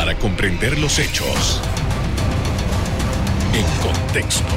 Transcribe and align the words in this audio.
para 0.00 0.18
comprender 0.18 0.78
los 0.78 0.98
hechos 0.98 1.60
en 3.52 3.66
contexto. 3.86 4.48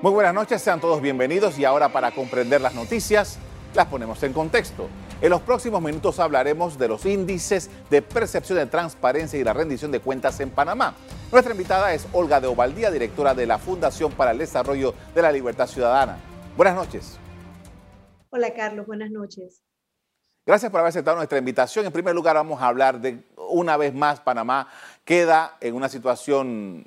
Muy 0.00 0.12
buenas 0.12 0.34
noches, 0.34 0.62
sean 0.62 0.80
todos 0.80 1.02
bienvenidos 1.02 1.58
y 1.58 1.64
ahora 1.64 1.88
para 1.88 2.12
comprender 2.12 2.60
las 2.60 2.76
noticias 2.76 3.40
las 3.74 3.86
ponemos 3.86 4.22
en 4.22 4.32
contexto. 4.32 4.88
En 5.20 5.30
los 5.30 5.40
próximos 5.40 5.82
minutos 5.82 6.20
hablaremos 6.20 6.78
de 6.78 6.86
los 6.86 7.04
índices 7.04 7.70
de 7.90 8.02
percepción 8.02 8.56
de 8.56 8.66
transparencia 8.66 9.36
y 9.36 9.42
la 9.42 9.52
rendición 9.52 9.90
de 9.90 9.98
cuentas 9.98 10.38
en 10.38 10.50
Panamá. 10.50 10.94
Nuestra 11.32 11.54
invitada 11.54 11.92
es 11.92 12.06
Olga 12.12 12.40
de 12.40 12.46
Ovaldía, 12.46 12.92
directora 12.92 13.34
de 13.34 13.46
la 13.46 13.58
Fundación 13.58 14.12
para 14.12 14.30
el 14.30 14.38
Desarrollo 14.38 14.94
de 15.12 15.22
la 15.22 15.32
Libertad 15.32 15.66
Ciudadana. 15.66 16.18
Buenas 16.56 16.76
noches. 16.76 17.18
Hola 18.30 18.54
Carlos, 18.54 18.86
buenas 18.86 19.10
noches. 19.10 19.60
Gracias 20.48 20.72
por 20.72 20.80
haber 20.80 20.88
aceptado 20.88 21.18
nuestra 21.18 21.36
invitación. 21.36 21.84
En 21.84 21.92
primer 21.92 22.14
lugar, 22.14 22.34
vamos 22.34 22.62
a 22.62 22.68
hablar 22.68 23.02
de 23.02 23.18
una 23.50 23.76
vez 23.76 23.92
más 23.92 24.18
Panamá 24.20 24.66
queda 25.04 25.58
en 25.60 25.74
una 25.74 25.90
situación 25.90 26.86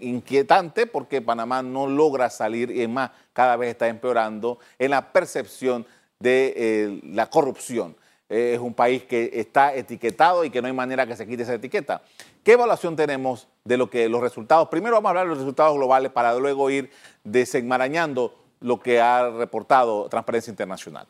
inquietante 0.00 0.86
porque 0.86 1.22
Panamá 1.22 1.62
no 1.62 1.86
logra 1.86 2.28
salir 2.28 2.70
y 2.70 2.82
es 2.82 2.90
más, 2.90 3.10
cada 3.32 3.56
vez 3.56 3.70
está 3.70 3.88
empeorando 3.88 4.58
en 4.78 4.90
la 4.90 5.14
percepción 5.14 5.86
de 6.18 6.52
eh, 6.54 7.00
la 7.04 7.30
corrupción. 7.30 7.96
es 8.28 8.58
un 8.58 8.74
país 8.74 9.04
que 9.04 9.30
está 9.32 9.74
etiquetado 9.74 10.44
y 10.44 10.50
que 10.50 10.60
no 10.60 10.68
hay 10.68 10.74
manera 10.74 11.06
que 11.06 11.16
se 11.16 11.26
quite 11.26 11.44
esa 11.44 11.54
etiqueta. 11.54 12.02
¿Qué 12.44 12.52
evaluación 12.52 12.96
tenemos 12.96 13.48
de 13.64 13.78
lo 13.78 13.88
que 13.88 14.10
los 14.10 14.20
resultados? 14.20 14.68
Primero 14.68 14.96
vamos 14.96 15.08
a 15.08 15.10
hablar 15.12 15.24
de 15.24 15.30
los 15.30 15.38
resultados 15.38 15.74
globales 15.74 16.12
para 16.12 16.34
luego 16.34 16.68
ir 16.68 16.90
desenmarañando 17.24 18.34
lo 18.60 18.78
que 18.78 19.00
ha 19.00 19.30
reportado 19.30 20.06
Transparencia 20.10 20.50
Internacional. 20.50 21.06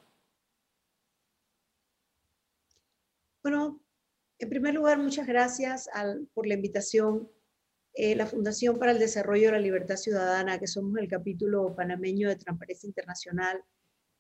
Bueno, 3.43 3.83
en 4.39 4.51
primer 4.51 4.75
lugar, 4.75 4.99
muchas 4.99 5.27
gracias 5.27 5.89
por 6.35 6.47
la 6.47 6.55
invitación. 6.55 7.31
Eh, 7.95 8.15
la 8.15 8.27
Fundación 8.27 8.79
para 8.79 8.93
el 8.93 8.99
Desarrollo 8.99 9.47
de 9.47 9.53
la 9.53 9.59
Libertad 9.59 9.97
Ciudadana, 9.97 10.59
que 10.59 10.67
somos 10.67 10.99
el 10.99 11.09
capítulo 11.09 11.75
panameño 11.75 12.29
de 12.29 12.37
Transparencia 12.37 12.87
Internacional, 12.87 13.63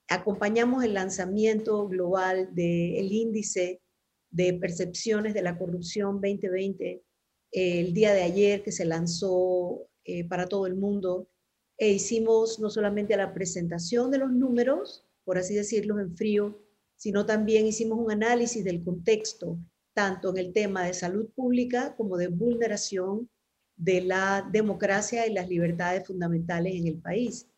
acompañamos 0.09 0.84
el 0.84 0.94
lanzamiento 0.94 1.86
global 1.86 2.55
del 2.55 3.12
índice 3.12 3.83
de 4.31 4.55
percepciones 4.55 5.34
de 5.34 5.42
la 5.42 5.59
corrupción 5.59 6.14
2020 6.20 7.05
eh, 7.53 7.81
el 7.81 7.92
día 7.92 8.14
de 8.14 8.22
ayer 8.22 8.62
que 8.62 8.72
se 8.72 8.87
lanzó 8.87 9.87
eh, 10.05 10.27
para 10.27 10.47
todo 10.47 10.66
el 10.66 10.77
mundo. 10.77 11.28
E 11.77 11.91
hicimos 11.91 12.59
no 12.59 12.70
solamente 12.70 13.16
la 13.16 13.34
presentación 13.34 14.11
de 14.11 14.19
los 14.19 14.33
números, 14.33 15.06
por 15.25 15.37
así 15.37 15.55
decirlo, 15.55 16.00
en 16.00 16.16
frío, 16.16 16.59
sino 17.01 17.25
también 17.25 17.67
hicimos 17.67 17.98
un 17.98 18.11
análisis 18.11 18.62
del 18.62 18.84
contexto, 18.84 19.56
tanto 19.95 20.29
en 20.29 20.37
el 20.37 20.53
tema 20.53 20.84
de 20.84 20.93
salud 20.93 21.31
pública 21.34 21.95
como 21.97 22.19
de 22.19 22.29
vulneración 22.29 23.27
de 23.75 24.03
la 24.03 24.47
democracia 24.53 25.27
y 25.27 25.33
las 25.33 25.48
libertades 25.48 26.06
fundamentales 26.06 26.75
en 26.75 26.89
el 26.89 26.98
país. 26.98 27.48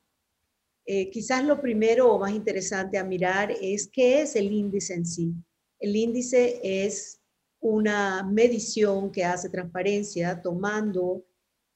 Eh, 0.86 1.10
quizás 1.10 1.44
lo 1.44 1.60
primero 1.60 2.12
o 2.12 2.20
más 2.20 2.30
interesante 2.30 2.98
a 2.98 3.02
mirar 3.02 3.50
es 3.60 3.88
qué 3.88 4.22
es 4.22 4.36
el 4.36 4.52
índice 4.52 4.94
en 4.94 5.04
sí. 5.04 5.34
El 5.80 5.96
índice 5.96 6.60
es 6.62 7.20
una 7.58 8.22
medición 8.22 9.10
que 9.10 9.24
hace 9.24 9.48
transparencia 9.48 10.40
tomando 10.40 11.24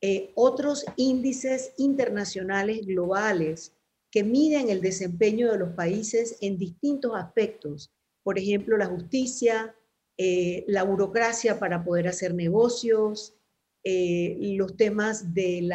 eh, 0.00 0.31
otros 0.37 0.87
índices 0.94 1.72
internacionales 1.78 2.87
globales 2.87 3.75
que 4.17 4.25
miden 4.25 4.70
el 4.70 4.81
desempeño 4.81 5.53
de 5.53 5.59
los 5.59 5.75
países 5.75 6.39
en 6.41 6.56
distintos 6.56 7.12
aspectos. 7.14 7.92
Por 8.22 8.39
ejemplo, 8.39 8.78
la 8.78 8.86
justicia, 8.86 9.77
eh, 10.17 10.64
la 10.69 10.84
burocracia 10.84 11.59
para 11.59 11.84
poder 11.84 12.09
hacer 12.09 12.33
negocios, 12.33 13.34
los 13.84 14.77
temas 14.77 15.34
del 15.34 15.70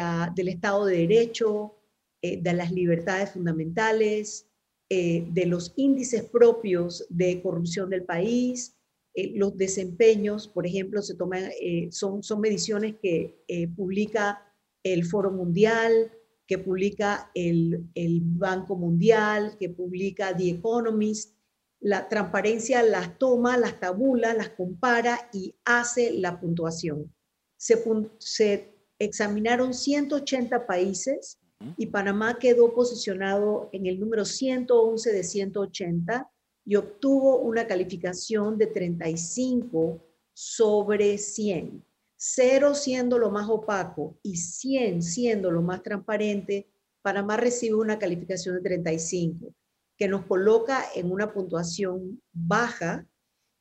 Estado 0.48 0.86
de 0.86 0.98
Derecho, 0.98 1.78
eh, 2.24 2.40
de 2.40 2.52
las 2.52 2.70
libertades 2.70 3.30
fundamentales, 3.30 4.48
eh, 4.88 5.26
de 5.30 5.46
los 5.46 5.72
índices 5.74 6.22
propios 6.22 7.04
de 7.10 7.42
corrupción 7.42 7.90
del 7.90 8.04
país, 8.04 8.76
eh, 9.14 9.32
los 9.34 9.56
desempeños, 9.56 10.46
por 10.46 10.64
ejemplo, 10.64 11.02
se 11.02 11.16
toman, 11.16 11.50
son, 11.90 12.22
son 12.22 12.40
mediciones 12.40 12.94
que 13.02 13.44
publica 13.76 14.40
el 14.84 15.04
Foro 15.04 15.32
Mundial, 15.32 16.12
que 16.52 16.58
publica 16.58 17.30
el, 17.34 17.88
el, 17.94 18.20
Banco 18.22 18.76
Mundial, 18.76 19.56
que 19.58 19.70
publica 19.70 20.36
The 20.36 20.50
Economist. 20.50 21.34
La 21.80 22.10
transparencia 22.10 22.82
las 22.82 23.18
toma, 23.18 23.56
las 23.56 23.80
tabula, 23.80 24.34
las 24.34 24.50
compara 24.50 25.30
y 25.32 25.54
hace 25.64 26.12
la 26.12 26.38
puntuación. 26.38 27.10
Se, 27.56 27.82
se 28.18 28.74
examinaron 28.98 29.72
180 29.72 30.66
países 30.66 31.38
y 31.78 31.86
Panamá 31.86 32.38
quedó 32.38 32.74
posicionado 32.74 33.70
en 33.72 33.86
el 33.86 33.98
número 33.98 34.26
111 34.26 35.10
de 35.10 35.24
180 35.24 36.30
y 36.66 36.76
obtuvo 36.76 37.38
una 37.38 37.66
calificación 37.66 38.58
de 38.58 38.66
35 38.66 40.04
sobre 40.34 41.16
100. 41.16 41.82
0 42.24 42.76
siendo 42.76 43.18
lo 43.18 43.32
más 43.32 43.48
opaco 43.48 44.16
y 44.22 44.36
100 44.36 45.02
siendo 45.02 45.50
lo 45.50 45.60
más 45.60 45.82
transparente, 45.82 46.70
Panamá 47.02 47.36
recibe 47.36 47.74
una 47.74 47.98
calificación 47.98 48.54
de 48.54 48.62
35, 48.62 49.52
que 49.96 50.06
nos 50.06 50.24
coloca 50.26 50.84
en 50.94 51.10
una 51.10 51.32
puntuación 51.32 52.22
baja. 52.32 53.08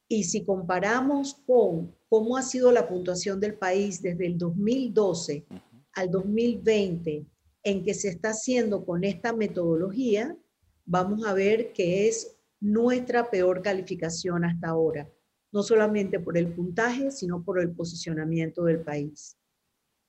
Y 0.07 0.25
si 0.25 0.45
comparamos 0.45 1.41
con 1.47 1.95
cómo 2.07 2.37
ha 2.37 2.43
sido 2.43 2.71
la 2.71 2.87
puntuación 2.87 3.39
del 3.39 3.55
país 3.55 3.99
desde 3.99 4.27
el 4.27 4.37
2012 4.37 5.47
al 5.93 6.11
2020 6.11 7.25
en 7.63 7.83
que 7.83 7.95
se 7.95 8.09
está 8.09 8.29
haciendo 8.29 8.85
con 8.85 9.03
esta 9.03 9.33
metodología, 9.33 10.37
vamos 10.85 11.25
a 11.25 11.33
ver 11.33 11.73
que 11.73 12.07
es 12.07 12.37
nuestra 12.59 13.31
peor 13.31 13.63
calificación 13.63 14.45
hasta 14.45 14.69
ahora, 14.69 15.09
no 15.51 15.63
solamente 15.63 16.19
por 16.19 16.37
el 16.37 16.47
puntaje, 16.53 17.11
sino 17.11 17.43
por 17.43 17.59
el 17.59 17.71
posicionamiento 17.71 18.63
del 18.63 18.81
país. 18.81 19.37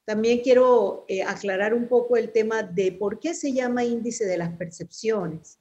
También 0.04 0.40
quiero 0.40 1.04
eh, 1.08 1.22
aclarar 1.22 1.74
un 1.74 1.88
poco 1.88 2.16
el 2.16 2.32
tema 2.32 2.62
de 2.62 2.92
por 2.92 3.20
qué 3.20 3.34
se 3.34 3.52
llama 3.52 3.84
índice 3.84 4.24
de 4.24 4.36
las 4.36 4.56
percepciones, 4.56 5.58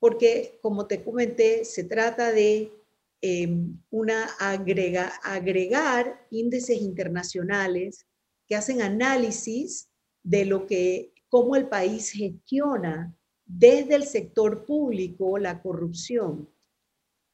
porque 0.00 0.58
como 0.60 0.86
te 0.86 1.02
comenté, 1.04 1.64
se 1.64 1.84
trata 1.84 2.32
de 2.32 2.72
em, 3.20 3.78
una 3.90 4.24
agrega, 4.38 5.12
agregar 5.22 6.26
índices 6.30 6.80
internacionales 6.80 8.06
que 8.46 8.56
hacen 8.56 8.82
análisis 8.82 9.88
de 10.22 10.44
lo 10.44 10.66
que 10.66 11.14
cómo 11.28 11.56
el 11.56 11.68
país 11.68 12.10
gestiona 12.10 13.16
desde 13.46 13.94
el 13.94 14.04
sector 14.04 14.64
público 14.64 15.38
la 15.38 15.62
corrupción, 15.62 16.48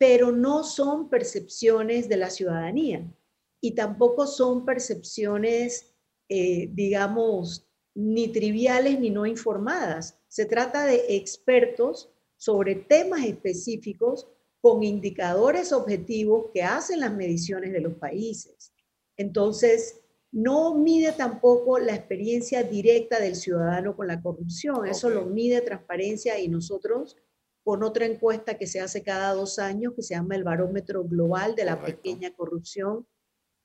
pero 0.00 0.32
no 0.32 0.64
son 0.64 1.10
percepciones 1.10 2.08
de 2.08 2.16
la 2.16 2.30
ciudadanía 2.30 3.06
y 3.60 3.74
tampoco 3.74 4.26
son 4.26 4.64
percepciones, 4.64 5.94
eh, 6.26 6.70
digamos, 6.72 7.68
ni 7.94 8.28
triviales 8.28 8.98
ni 8.98 9.10
no 9.10 9.26
informadas. 9.26 10.18
Se 10.26 10.46
trata 10.46 10.86
de 10.86 11.16
expertos 11.16 12.10
sobre 12.38 12.76
temas 12.76 13.26
específicos 13.26 14.26
con 14.62 14.82
indicadores 14.82 15.70
objetivos 15.70 16.46
que 16.54 16.62
hacen 16.62 17.00
las 17.00 17.12
mediciones 17.12 17.70
de 17.70 17.80
los 17.80 17.92
países. 17.92 18.72
Entonces, 19.18 20.00
no 20.32 20.76
mide 20.76 21.12
tampoco 21.12 21.78
la 21.78 21.94
experiencia 21.94 22.62
directa 22.62 23.20
del 23.20 23.36
ciudadano 23.36 23.94
con 23.94 24.06
la 24.06 24.22
corrupción, 24.22 24.86
eso 24.86 25.10
lo 25.10 25.26
mide 25.26 25.60
transparencia 25.60 26.38
y 26.38 26.48
nosotros 26.48 27.18
con 27.62 27.82
otra 27.82 28.06
encuesta 28.06 28.56
que 28.58 28.66
se 28.66 28.80
hace 28.80 29.02
cada 29.02 29.32
dos 29.34 29.58
años, 29.58 29.92
que 29.94 30.02
se 30.02 30.14
llama 30.14 30.36
el 30.36 30.44
barómetro 30.44 31.04
global 31.04 31.54
de 31.54 31.64
la 31.64 31.80
pequeña 31.82 32.32
corrupción. 32.34 33.06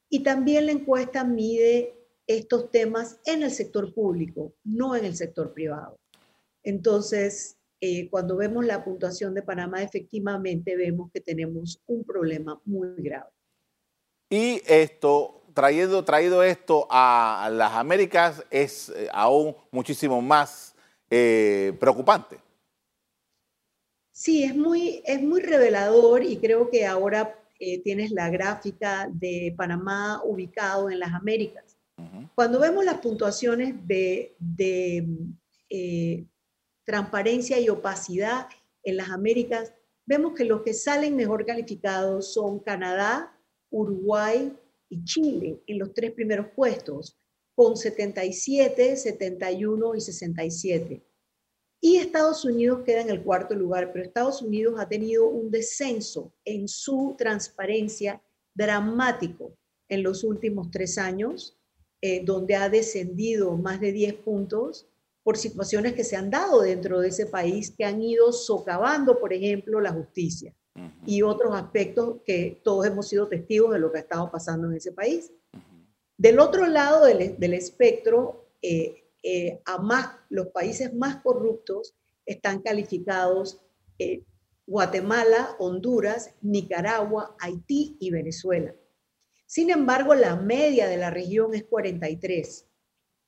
Y 0.09 0.23
también 0.23 0.65
la 0.65 0.73
encuesta 0.73 1.23
mide 1.23 1.95
estos 2.27 2.71
temas 2.71 3.19
en 3.25 3.43
el 3.43 3.51
sector 3.51 3.93
público, 3.93 4.53
no 4.63 4.95
en 4.95 5.05
el 5.05 5.15
sector 5.15 5.53
privado. 5.53 5.97
Entonces, 6.63 7.57
eh, 7.81 8.09
cuando 8.09 8.35
vemos 8.35 8.65
la 8.65 8.83
puntuación 8.83 9.33
de 9.33 9.43
Panamá, 9.43 9.83
efectivamente 9.83 10.75
vemos 10.75 11.11
que 11.11 11.21
tenemos 11.21 11.81
un 11.87 12.03
problema 12.03 12.59
muy 12.65 12.95
grave. 12.97 13.29
Y 14.29 14.61
esto 14.65 15.43
trayendo, 15.55 16.03
traído 16.03 16.43
esto 16.43 16.87
a 16.91 17.49
las 17.51 17.71
Américas 17.73 18.43
es 18.51 18.89
eh, 18.89 19.07
aún 19.11 19.55
muchísimo 19.71 20.21
más 20.21 20.75
eh, 21.09 21.75
preocupante. 21.79 22.37
Sí, 24.25 24.43
es 24.43 24.55
muy, 24.55 25.03
es 25.05 25.21
muy 25.21 25.39
revelador 25.39 26.23
y 26.23 26.37
creo 26.37 26.71
que 26.71 26.83
ahora 26.83 27.39
eh, 27.59 27.83
tienes 27.83 28.09
la 28.09 28.31
gráfica 28.31 29.07
de 29.13 29.53
Panamá 29.55 30.19
ubicado 30.25 30.89
en 30.89 30.97
las 30.97 31.13
Américas. 31.13 31.77
Cuando 32.33 32.59
vemos 32.59 32.83
las 32.83 32.97
puntuaciones 33.01 33.75
de, 33.85 34.35
de 34.39 36.25
transparencia 36.83 37.59
y 37.59 37.69
opacidad 37.69 38.47
en 38.81 38.97
las 38.97 39.11
Américas, 39.11 39.75
vemos 40.07 40.33
que 40.33 40.45
los 40.45 40.63
que 40.63 40.73
salen 40.73 41.15
mejor 41.15 41.45
calificados 41.45 42.33
son 42.33 42.57
Canadá, 42.57 43.31
Uruguay 43.69 44.51
y 44.89 45.03
Chile 45.03 45.61
en 45.67 45.77
los 45.77 45.93
tres 45.93 46.13
primeros 46.13 46.47
puestos, 46.55 47.15
con 47.53 47.77
77, 47.77 48.95
71 48.97 49.93
y 49.93 50.01
67. 50.01 51.03
Y 51.81 51.97
Estados 51.97 52.45
Unidos 52.45 52.81
queda 52.85 53.01
en 53.01 53.09
el 53.09 53.23
cuarto 53.23 53.53
lugar, 53.53 53.91
pero 53.91 54.03
Estados 54.03 54.41
Unidos 54.41 54.75
ha 54.79 54.87
tenido 54.87 55.27
un 55.27 55.51
descenso 55.51 56.33
en 56.43 56.67
su 56.67 57.15
transparencia 57.17 58.21
dramático 58.53 59.55
en 59.89 60.01
los 60.01 60.23
últimos 60.23 60.71
tres 60.71 60.97
años, 60.97 61.57
eh, 62.01 62.23
donde 62.25 62.55
ha 62.55 62.69
descendido 62.69 63.55
más 63.57 63.79
de 63.79 63.91
10 63.91 64.15
puntos 64.15 64.87
por 65.23 65.37
situaciones 65.37 65.93
que 65.93 66.03
se 66.03 66.15
han 66.15 66.29
dado 66.29 66.61
dentro 66.61 66.99
de 66.99 67.09
ese 67.09 67.25
país 67.25 67.73
que 67.75 67.83
han 67.83 68.01
ido 68.01 68.31
socavando, 68.31 69.19
por 69.19 69.33
ejemplo, 69.33 69.81
la 69.81 69.91
justicia 69.91 70.55
y 71.05 71.21
otros 71.21 71.55
aspectos 71.55 72.17
que 72.25 72.61
todos 72.63 72.85
hemos 72.85 73.07
sido 73.07 73.27
testigos 73.27 73.71
de 73.73 73.79
lo 73.79 73.91
que 73.91 73.99
ha 73.99 74.01
estado 74.01 74.29
pasando 74.29 74.67
en 74.67 74.75
ese 74.75 74.91
país. 74.91 75.31
Del 76.17 76.39
otro 76.39 76.67
lado 76.67 77.05
del, 77.05 77.39
del 77.39 77.53
espectro, 77.53 78.49
eh, 78.61 79.04
eh, 79.27 79.59
a 79.65 79.79
más, 79.79 80.19
los 80.29 80.49
países 80.49 80.93
más 80.93 81.15
corruptos 81.23 81.95
están 82.27 82.61
calificados 82.61 83.59
eh, 83.97 84.23
Guatemala, 84.67 85.55
Honduras, 85.57 86.35
Nicaragua, 86.41 87.35
Haití 87.39 87.97
y 87.99 88.11
Venezuela. 88.11 88.75
Sin 89.47 89.71
embargo, 89.71 90.13
la 90.13 90.35
media 90.35 90.87
de 90.87 90.97
la 90.97 91.09
región 91.09 91.55
es 91.55 91.63
43 91.63 92.67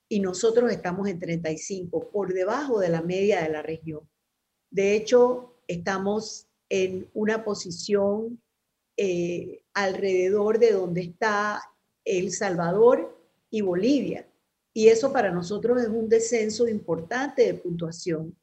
y 0.07 0.19
nosotros 0.19 0.71
estamos 0.71 1.07
en 1.07 1.19
35, 1.19 2.11
por 2.11 2.31
debajo 2.31 2.79
de 2.79 2.89
la 2.89 3.01
media 3.01 3.41
de 3.41 3.49
la 3.49 3.63
región. 3.63 4.07
De 4.69 4.95
hecho, 4.95 5.55
estamos 5.67 6.47
en 6.69 7.09
una 7.15 7.43
posición 7.43 8.39
eh, 8.97 9.63
alrededor 9.73 10.59
de 10.59 10.73
donde 10.73 11.01
está 11.01 11.59
El 12.05 12.31
Salvador 12.31 13.19
y 13.49 13.61
Bolivia. 13.61 14.27
Y 14.77 14.89
eso 14.89 15.11
para 15.11 15.31
nosotros 15.31 15.81
es 15.81 15.87
un 15.87 16.07
descenso 16.07 16.67
importante 16.67 17.41
de 17.43 17.55
puntuación, 17.55 18.37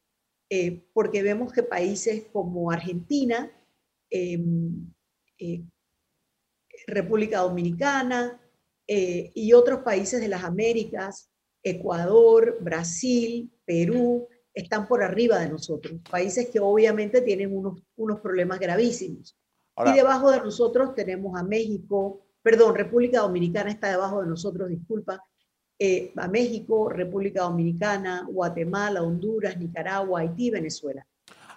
eh, 0.51 0.83
porque 0.93 1.23
vemos 1.23 1.53
que 1.53 1.63
países 1.63 2.25
como 2.33 2.73
Argentina, 2.73 3.53
em, 4.11 4.93
eh, 5.39 5.63
República 6.89 7.39
Dominicana 7.39 8.41
y 8.87 9.53
otros 9.53 9.83
países 9.83 10.21
de 10.21 10.27
las 10.27 10.43
Américas, 10.43 11.31
Ecuador, 11.63 12.59
Brasil, 12.61 13.49
Perú, 13.65 14.27
están 14.53 14.89
por 14.89 15.05
arriba 15.05 15.39
de 15.39 15.51
nosotros, 15.51 16.01
países 16.11 16.49
que 16.49 16.59
obviamente 16.59 17.23
tienen 17.23 17.57
unos, 17.57 17.81
unos 17.95 18.19
problemas 18.21 18.59
gravísimos. 18.59 19.39
y 19.87 19.93
debajo 19.93 20.33
de 20.33 20.41
nosotros 20.41 20.97
tenemos 20.97 21.39
a 21.39 21.45
México, 21.45 22.27
perdón, 22.43 22.75
República 22.75 23.21
Dominicana 23.21 23.71
está 23.71 23.89
debajo 23.89 24.21
de 24.21 24.27
nosotros, 24.27 24.69
disculpa, 24.69 25.23
eh, 25.79 26.12
a 26.17 26.29
México, 26.29 26.88
República 26.88 27.43
Dominicana, 27.43 28.26
Guatemala, 28.31 29.03
Honduras, 29.03 29.56
Nicaragua, 29.59 30.21
Haití, 30.21 30.50
Venezuela. 30.50 31.06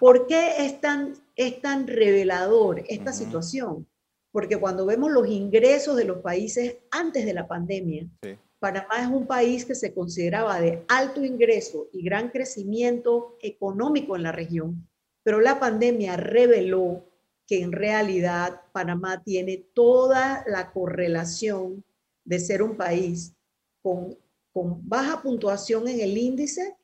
¿Por 0.00 0.26
qué 0.26 0.64
es 0.66 0.80
tan, 0.80 1.14
es 1.36 1.60
tan 1.60 1.86
revelador 1.86 2.82
esta 2.88 3.12
situación? 3.12 3.86
Porque 4.32 4.56
cuando 4.56 4.86
vemos 4.86 5.10
los 5.10 5.28
ingresos 5.28 5.96
de 5.96 6.04
los 6.04 6.18
países 6.18 6.78
antes 6.90 7.24
de 7.24 7.34
la 7.34 7.46
pandemia, 7.46 8.08
Panamá 8.58 9.00
es 9.00 9.08
un 9.08 9.26
país 9.26 9.64
que 9.64 9.74
se 9.74 9.94
consideraba 9.94 10.60
de 10.60 10.84
alto 10.88 11.24
ingreso 11.24 11.88
y 11.92 12.02
gran 12.02 12.30
crecimiento 12.30 13.36
económico 13.40 14.16
en 14.16 14.24
la 14.24 14.32
región, 14.32 14.88
pero 15.22 15.40
la 15.40 15.60
pandemia 15.60 16.16
reveló 16.16 17.04
que 17.46 17.62
en 17.62 17.72
realidad 17.72 18.62
Panamá 18.72 19.22
tiene 19.22 19.64
toda 19.74 20.44
la 20.46 20.72
correlación 20.72 21.84
de 22.24 22.38
ser 22.40 22.62
un 22.62 22.76
país 22.76 23.37
con, 24.52 24.88
baja 24.88 25.22
puntuación 25.22 25.86
en 25.88 26.00
el 26.00 26.18
índice, 26.18 26.76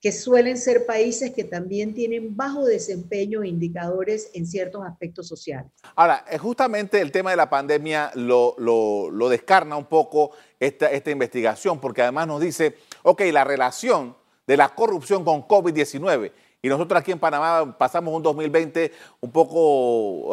que 0.00 0.10
suelen 0.10 0.58
ser 0.58 0.84
países 0.84 1.30
que 1.30 1.44
también 1.44 1.94
tienen 1.94 2.36
bajo 2.36 2.64
desempeño 2.64 3.44
e 3.44 3.48
indicadores 3.48 4.30
en 4.34 4.48
ciertos 4.48 4.84
aspectos 4.84 5.28
sociales. 5.28 5.70
Ahora, 5.94 6.24
eh, 6.28 6.38
justamente 6.38 7.00
el 7.00 7.12
tema 7.12 7.30
de 7.30 7.36
la 7.36 7.48
pandemia 7.48 8.10
lo 8.16 9.28
descarna 9.30 9.76
un 9.76 9.86
poco 9.86 10.32
esta, 10.58 10.90
esta 10.90 11.10
investigación, 11.12 11.80
porque 11.80 12.02
además 12.02 12.26
nos 12.26 12.40
dice, 12.40 12.76
ok, 13.04 13.20
la 13.32 13.44
relación 13.44 14.16
de 14.46 14.56
la 14.56 14.74
corrupción 14.74 15.24
con 15.24 15.46
COVID-19. 15.46 16.32
Y 16.64 16.68
nosotros 16.68 17.00
aquí 17.00 17.10
en 17.10 17.18
Panamá 17.18 17.76
pasamos 17.76 18.14
un 18.14 18.22
2020 18.22 18.92
un 19.20 19.32
poco 19.32 20.30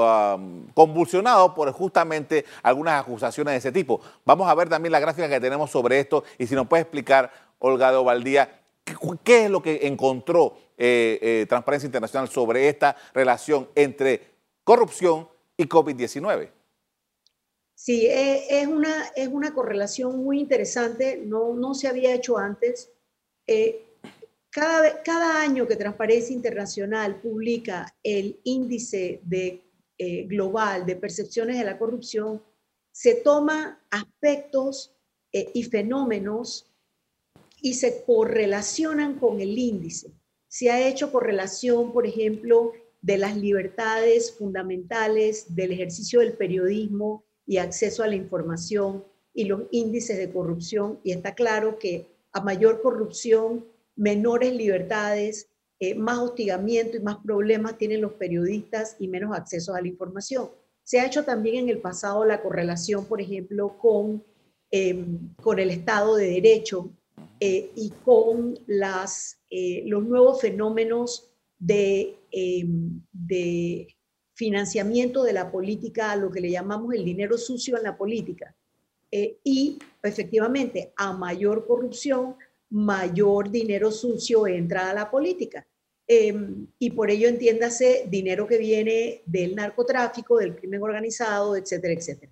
convulsionado 0.75 1.55
por 1.55 1.71
justamente 1.71 2.45
algunas 2.61 3.01
acusaciones 3.01 3.53
de 3.53 3.57
ese 3.57 3.71
tipo. 3.71 3.99
Vamos 4.23 4.47
a 4.47 4.53
ver 4.53 4.69
también 4.69 4.91
la 4.91 4.99
gráfica 4.99 5.27
que 5.27 5.39
tenemos 5.39 5.71
sobre 5.71 5.99
esto 5.99 6.23
y 6.37 6.45
si 6.45 6.53
nos 6.53 6.67
puede 6.67 6.83
explicar, 6.83 7.31
Olga 7.57 7.89
de 7.91 7.97
Ovaldía, 7.97 8.61
qué, 9.23 9.45
es 9.45 9.51
lo 9.51 9.61
que 9.61 9.87
encontró 9.87 10.55
eh, 10.77 11.19
eh, 11.21 11.45
Transparencia 11.49 11.87
Internacional 11.87 12.29
sobre 12.29 12.69
esta 12.69 12.95
relación 13.13 13.67
entre 13.73 14.21
corrupción 14.63 15.27
y 15.57 15.65
COVID-19. 15.65 16.51
Sí, 17.73 18.05
eh, 18.05 18.61
es 18.61 18.67
una, 18.67 19.07
es 19.15 19.29
una 19.29 19.53
correlación 19.53 20.23
muy 20.23 20.39
interesante, 20.39 21.21
no, 21.25 21.53
no 21.53 21.73
se 21.73 21.87
había 21.87 22.13
hecho 22.13 22.37
antes. 22.37 22.91
Cada, 24.51 25.01
cada 25.03 25.41
año 25.41 25.67
que 25.67 25.75
Transparencia 25.75 26.35
Internacional 26.35 27.21
publica 27.21 27.95
el 28.03 28.39
índice 28.43 29.21
de, 29.23 29.63
eh, 29.97 30.23
global 30.23 30.85
de 30.85 30.95
percepciones 30.95 31.57
de 31.57 31.65
la 31.65 31.77
corrupción, 31.77 32.41
se 32.91 33.15
toma 33.15 33.85
aspectos 33.91 34.95
y 35.31 35.63
fenómenos 35.63 36.73
y 37.61 37.75
se 37.75 38.03
correlacionan 38.03 39.19
con 39.19 39.39
el 39.39 39.57
índice. 39.57 40.11
Se 40.47 40.71
ha 40.71 40.87
hecho 40.87 41.11
correlación, 41.11 41.93
por 41.93 42.07
ejemplo, 42.07 42.71
de 43.01 43.19
las 43.19 43.37
libertades 43.37 44.35
fundamentales, 44.35 45.55
del 45.55 45.71
ejercicio 45.71 46.21
del 46.21 46.33
periodismo, 46.33 47.23
y 47.49 47.57
acceso 47.57 48.03
a 48.03 48.07
la 48.07 48.15
información 48.15 49.03
y 49.33 49.45
los 49.45 49.63
índices 49.71 50.19
de 50.19 50.31
corrupción. 50.31 50.99
Y 51.03 51.13
está 51.13 51.33
claro 51.33 51.79
que 51.79 52.07
a 52.31 52.41
mayor 52.41 52.83
corrupción, 52.83 53.65
menores 53.99 54.53
libertades, 54.53 55.49
eh, 55.77 55.93
más 55.93 56.19
hostigamiento 56.19 56.97
y 56.97 57.01
más 57.01 57.17
problemas 57.17 57.77
tienen 57.77 58.01
los 58.01 58.13
periodistas 58.13 58.95
y 58.97 59.07
menos 59.07 59.35
acceso 59.37 59.75
a 59.75 59.81
la 59.81 59.87
información. 59.89 60.49
Se 60.83 60.99
ha 60.99 61.05
hecho 61.05 61.25
también 61.25 61.55
en 61.55 61.69
el 61.69 61.79
pasado 61.79 62.25
la 62.25 62.41
correlación, 62.41 63.05
por 63.05 63.21
ejemplo, 63.21 63.77
con, 63.77 64.23
em, 64.71 65.35
con 65.41 65.59
el 65.59 65.69
Estado 65.69 66.15
de 66.15 66.27
Derecho 66.29 66.89
eh, 67.41 67.71
y 67.75 67.91
con 68.03 68.57
eh, 69.49 69.83
los 69.85 70.03
nuevos 70.03 70.41
fenómenos 70.41 71.29
de, 71.57 72.17
em, 72.31 73.01
de 73.11 73.87
financiamiento 74.33 75.23
de 75.23 75.33
la 75.33 75.51
política, 75.51 76.15
lo 76.15 76.31
que 76.31 76.39
le 76.39 76.51
llamamos 76.51 76.93
el 76.93 77.03
dinero 77.03 77.37
sucio 77.37 77.77
en 77.77 77.83
la 77.83 77.97
política. 77.97 78.55
Y 79.11 79.79
efectivamente, 80.03 80.93
a 80.95 81.13
mayor 81.13 81.65
corrupción, 81.65 82.35
mayor 82.69 83.49
dinero 83.49 83.91
sucio 83.91 84.47
entra 84.47 84.89
a 84.89 84.93
la 84.93 85.09
política. 85.09 85.67
Em, 86.07 86.67
y 86.79 86.91
por 86.91 87.11
ello 87.11 87.27
entiéndase 87.27 88.05
dinero 88.09 88.47
que 88.47 88.57
viene 88.57 89.21
del 89.25 89.55
narcotráfico, 89.55 90.37
del 90.37 90.55
crimen 90.55 90.81
organizado, 90.81 91.55
etcétera, 91.55 91.93
etcétera. 91.93 92.31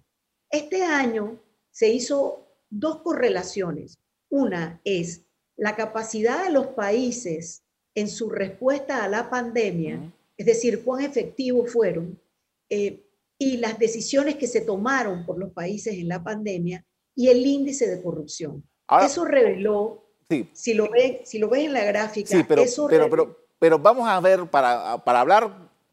Este 0.49 0.83
año 0.83 1.39
se 1.69 1.89
hizo 1.89 2.47
dos 2.69 3.01
correlaciones. 3.01 3.99
Una 4.29 4.81
es 4.83 5.25
la 5.55 5.75
capacidad 5.75 6.45
de 6.45 6.51
los 6.51 6.67
países 6.67 7.63
en 7.95 8.07
su 8.09 8.29
respuesta 8.29 9.03
a 9.03 9.09
la 9.09 9.29
pandemia 9.29 10.11
es 10.37 10.45
decir, 10.45 10.83
cuán 10.83 11.03
efectivos 11.03 11.71
fueron 11.73 12.21
eh, 12.69 13.03
y 13.39 13.57
las 13.57 13.77
decisiones 13.79 14.35
que 14.35 14.47
se 14.47 14.61
tomaron 14.61 15.25
por 15.25 15.37
los 15.37 15.51
países 15.51 15.95
en 15.95 16.07
la 16.07 16.23
pandemia 16.23 16.85
y 17.15 17.29
el 17.29 17.45
índice 17.45 17.87
de 17.87 18.01
corrupción. 18.01 18.63
eso 19.03 19.25
reveló, 19.25 20.06
si, 20.53 20.73
lo 20.73 20.89
ven, 20.89 21.19
si 21.23 21.39
lo 21.39 21.47
ven 21.47 21.67
en 21.67 21.73
la 21.73 21.83
gráfica, 21.85 22.29
sí, 22.29 22.43
pero, 22.43 22.63
pero, 23.09 23.37
pero, 23.57 23.79
vamos 23.79 24.09
a 24.09 24.19
ver, 24.19 24.45
para, 24.45 24.97
para 24.97 25.21
hablar 25.21 25.51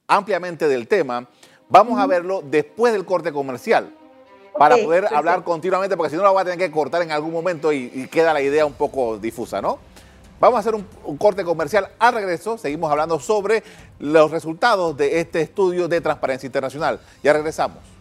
ampliamente 0.08 0.66
del 0.66 0.88
tema, 0.88 1.28
vamos 1.68 2.00
a 2.00 2.06
verlo 2.06 2.42
después 2.44 2.92
del 2.92 3.04
corte 3.04 3.32
comercial 3.32 3.92
para 4.58 4.76
poder 4.76 5.06
hablar 5.12 5.44
continuamente, 5.44 5.96
porque 5.96 6.10
si 6.10 6.16
no 6.16 6.22
la 6.22 6.30
voy 6.30 6.40
a 6.40 6.44
tener 6.44 6.58
que 6.58 6.70
cortar 6.70 7.02
en 7.02 7.12
algún 7.12 7.32
momento 7.32 7.72
y, 7.72 8.08
queda 8.10 8.32
la 8.32 8.40
idea 8.40 8.66
un 8.66 8.72
poco 8.72 9.18
difusa, 9.18 9.62
¿no? 9.62 9.78
Vamos 10.40 10.56
a 10.56 10.60
hacer 10.60 10.74
un, 10.74 11.16
corte 11.16 11.44
comercial. 11.44 11.88
Al 11.98 12.14
regreso, 12.14 12.58
seguimos 12.58 12.90
hablando 12.90 13.20
sobre 13.20 13.62
los 14.00 14.30
resultados 14.30 14.96
de 14.96 15.20
este 15.20 15.40
estudio 15.40 15.86
de 15.88 16.00
Transparencia 16.00 16.46
Internacional. 16.46 17.00
Ya 17.22 17.32
regresamos. 17.32 17.93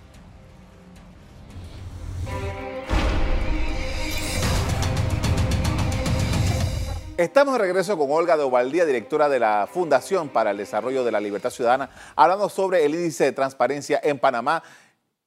Estamos 7.17 7.53
de 7.53 7.59
regreso 7.59 7.95
con 7.95 8.09
Olga 8.09 8.35
de 8.35 8.41
Ovaldía, 8.41 8.85
directora 8.85 9.29
de 9.29 9.37
la 9.37 9.69
Fundación 9.71 10.29
para 10.29 10.49
el 10.49 10.57
Desarrollo 10.57 11.03
de 11.03 11.11
la 11.11 11.19
Libertad 11.19 11.51
Ciudadana, 11.51 11.91
hablando 12.15 12.49
sobre 12.49 12.83
el 12.85 12.95
índice 12.95 13.25
de 13.25 13.31
transparencia 13.31 14.01
en 14.03 14.17
Panamá. 14.17 14.63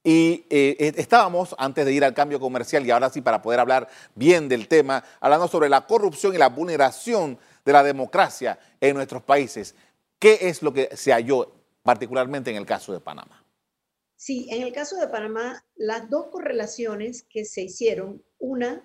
Y 0.03 0.47
eh, 0.51 0.95
estábamos, 0.97 1.55
antes 1.59 1.85
de 1.85 1.93
ir 1.93 2.05
al 2.05 2.13
cambio 2.13 2.41
comercial, 2.41 2.85
y 2.85 2.91
ahora 2.91 3.09
sí 3.09 3.21
para 3.21 3.41
poder 3.41 3.61
hablar 3.61 3.89
bien 4.17 4.49
del 4.49 4.67
tema, 4.67 5.05
hablando 5.21 5.47
sobre 5.47 5.69
la 5.69 5.87
corrupción 5.87 6.35
y 6.35 6.39
la 6.39 6.49
vulneración 6.49 7.39
de 7.65 7.73
la 7.73 7.85
democracia 7.85 8.59
en 8.81 8.97
nuestros 8.97 9.23
países. 9.23 9.77
¿Qué 10.19 10.39
es 10.43 10.63
lo 10.63 10.73
que 10.73 10.97
se 10.97 11.13
halló 11.13 11.53
particularmente 11.85 12.51
en 12.51 12.57
el 12.57 12.67
caso 12.67 12.93
de 12.93 12.99
Panamá? 12.99 13.45
Sí, 14.17 14.49
en 14.51 14.63
el 14.63 14.73
caso 14.73 14.97
de 14.97 15.07
Panamá, 15.07 15.65
las 15.77 16.11
dos 16.11 16.27
correlaciones 16.33 17.25
que 17.31 17.45
se 17.45 17.63
hicieron, 17.63 18.25
una, 18.41 18.83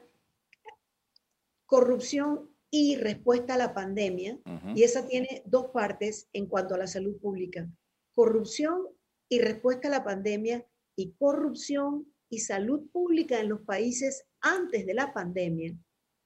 corrupción 1.71 2.50
y 2.71 2.95
respuesta 2.95 3.55
a 3.55 3.57
la 3.57 3.73
pandemia, 3.73 4.39
y 4.73 4.83
esa 4.83 5.05
tiene 5.05 5.43
dos 5.45 5.67
partes 5.73 6.29
en 6.31 6.47
cuanto 6.47 6.73
a 6.73 6.77
la 6.77 6.87
salud 6.87 7.19
pública, 7.19 7.69
corrupción 8.15 8.87
y 9.29 9.39
respuesta 9.39 9.89
a 9.89 9.91
la 9.91 10.03
pandemia 10.05 10.65
y 10.95 11.11
corrupción 11.13 12.11
y 12.29 12.39
salud 12.39 12.89
pública 12.91 13.41
en 13.41 13.49
los 13.49 13.61
países 13.61 14.23
antes 14.39 14.85
de 14.85 14.93
la 14.93 15.13
pandemia, 15.13 15.77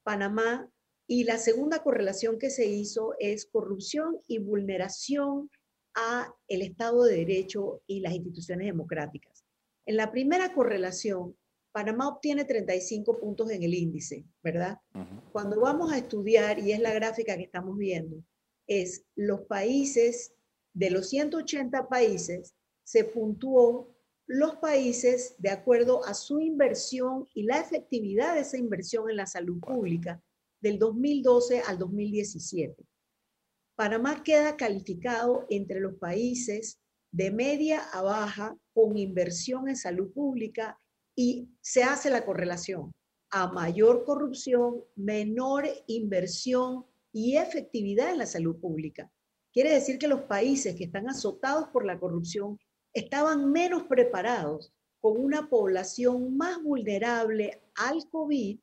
Panamá, 0.04 0.70
y 1.08 1.24
la 1.24 1.38
segunda 1.38 1.82
correlación 1.82 2.38
que 2.38 2.50
se 2.50 2.66
hizo 2.66 3.14
es 3.18 3.46
corrupción 3.46 4.20
y 4.28 4.38
vulneración 4.38 5.50
a 5.94 6.32
el 6.48 6.62
Estado 6.62 7.04
de 7.04 7.16
Derecho 7.16 7.82
y 7.86 8.00
las 8.00 8.12
instituciones 8.12 8.66
democráticas. 8.66 9.44
En 9.86 9.96
la 9.96 10.10
primera 10.10 10.52
correlación, 10.52 11.36
Panamá 11.76 12.08
obtiene 12.08 12.46
35 12.46 13.18
puntos 13.18 13.50
en 13.50 13.62
el 13.62 13.74
índice, 13.74 14.24
¿verdad? 14.42 14.80
Cuando 15.30 15.60
vamos 15.60 15.92
a 15.92 15.98
estudiar, 15.98 16.58
y 16.58 16.72
es 16.72 16.80
la 16.80 16.94
gráfica 16.94 17.36
que 17.36 17.42
estamos 17.42 17.76
viendo, 17.76 18.24
es 18.66 19.04
los 19.14 19.42
países, 19.42 20.32
de 20.72 20.88
los 20.88 21.10
180 21.10 21.86
países, 21.86 22.54
se 22.82 23.04
puntuó 23.04 23.94
los 24.26 24.56
países 24.56 25.34
de 25.36 25.50
acuerdo 25.50 26.02
a 26.06 26.14
su 26.14 26.40
inversión 26.40 27.28
y 27.34 27.42
la 27.42 27.60
efectividad 27.60 28.36
de 28.36 28.40
esa 28.40 28.56
inversión 28.56 29.10
en 29.10 29.16
la 29.16 29.26
salud 29.26 29.60
pública 29.60 30.22
del 30.62 30.78
2012 30.78 31.60
al 31.60 31.78
2017. 31.78 32.86
Panamá 33.74 34.22
queda 34.24 34.56
calificado 34.56 35.44
entre 35.50 35.80
los 35.80 35.98
países 35.98 36.80
de 37.12 37.30
media 37.30 37.80
a 37.92 38.00
baja 38.00 38.56
con 38.72 38.96
inversión 38.96 39.68
en 39.68 39.76
salud 39.76 40.10
pública 40.14 40.80
y 41.16 41.48
se 41.60 41.82
hace 41.82 42.10
la 42.10 42.24
correlación. 42.24 42.92
A 43.30 43.50
mayor 43.50 44.04
corrupción, 44.04 44.84
menor 44.94 45.64
inversión 45.88 46.84
y 47.12 47.36
efectividad 47.36 48.10
en 48.10 48.18
la 48.18 48.26
salud 48.26 48.56
pública. 48.60 49.10
Quiere 49.52 49.72
decir 49.72 49.98
que 49.98 50.06
los 50.06 50.22
países 50.22 50.76
que 50.76 50.84
están 50.84 51.08
azotados 51.08 51.68
por 51.68 51.84
la 51.84 51.98
corrupción 51.98 52.58
estaban 52.92 53.50
menos 53.50 53.84
preparados 53.84 54.72
con 55.00 55.18
una 55.18 55.48
población 55.48 56.36
más 56.36 56.62
vulnerable 56.62 57.62
al 57.74 58.08
COVID 58.10 58.58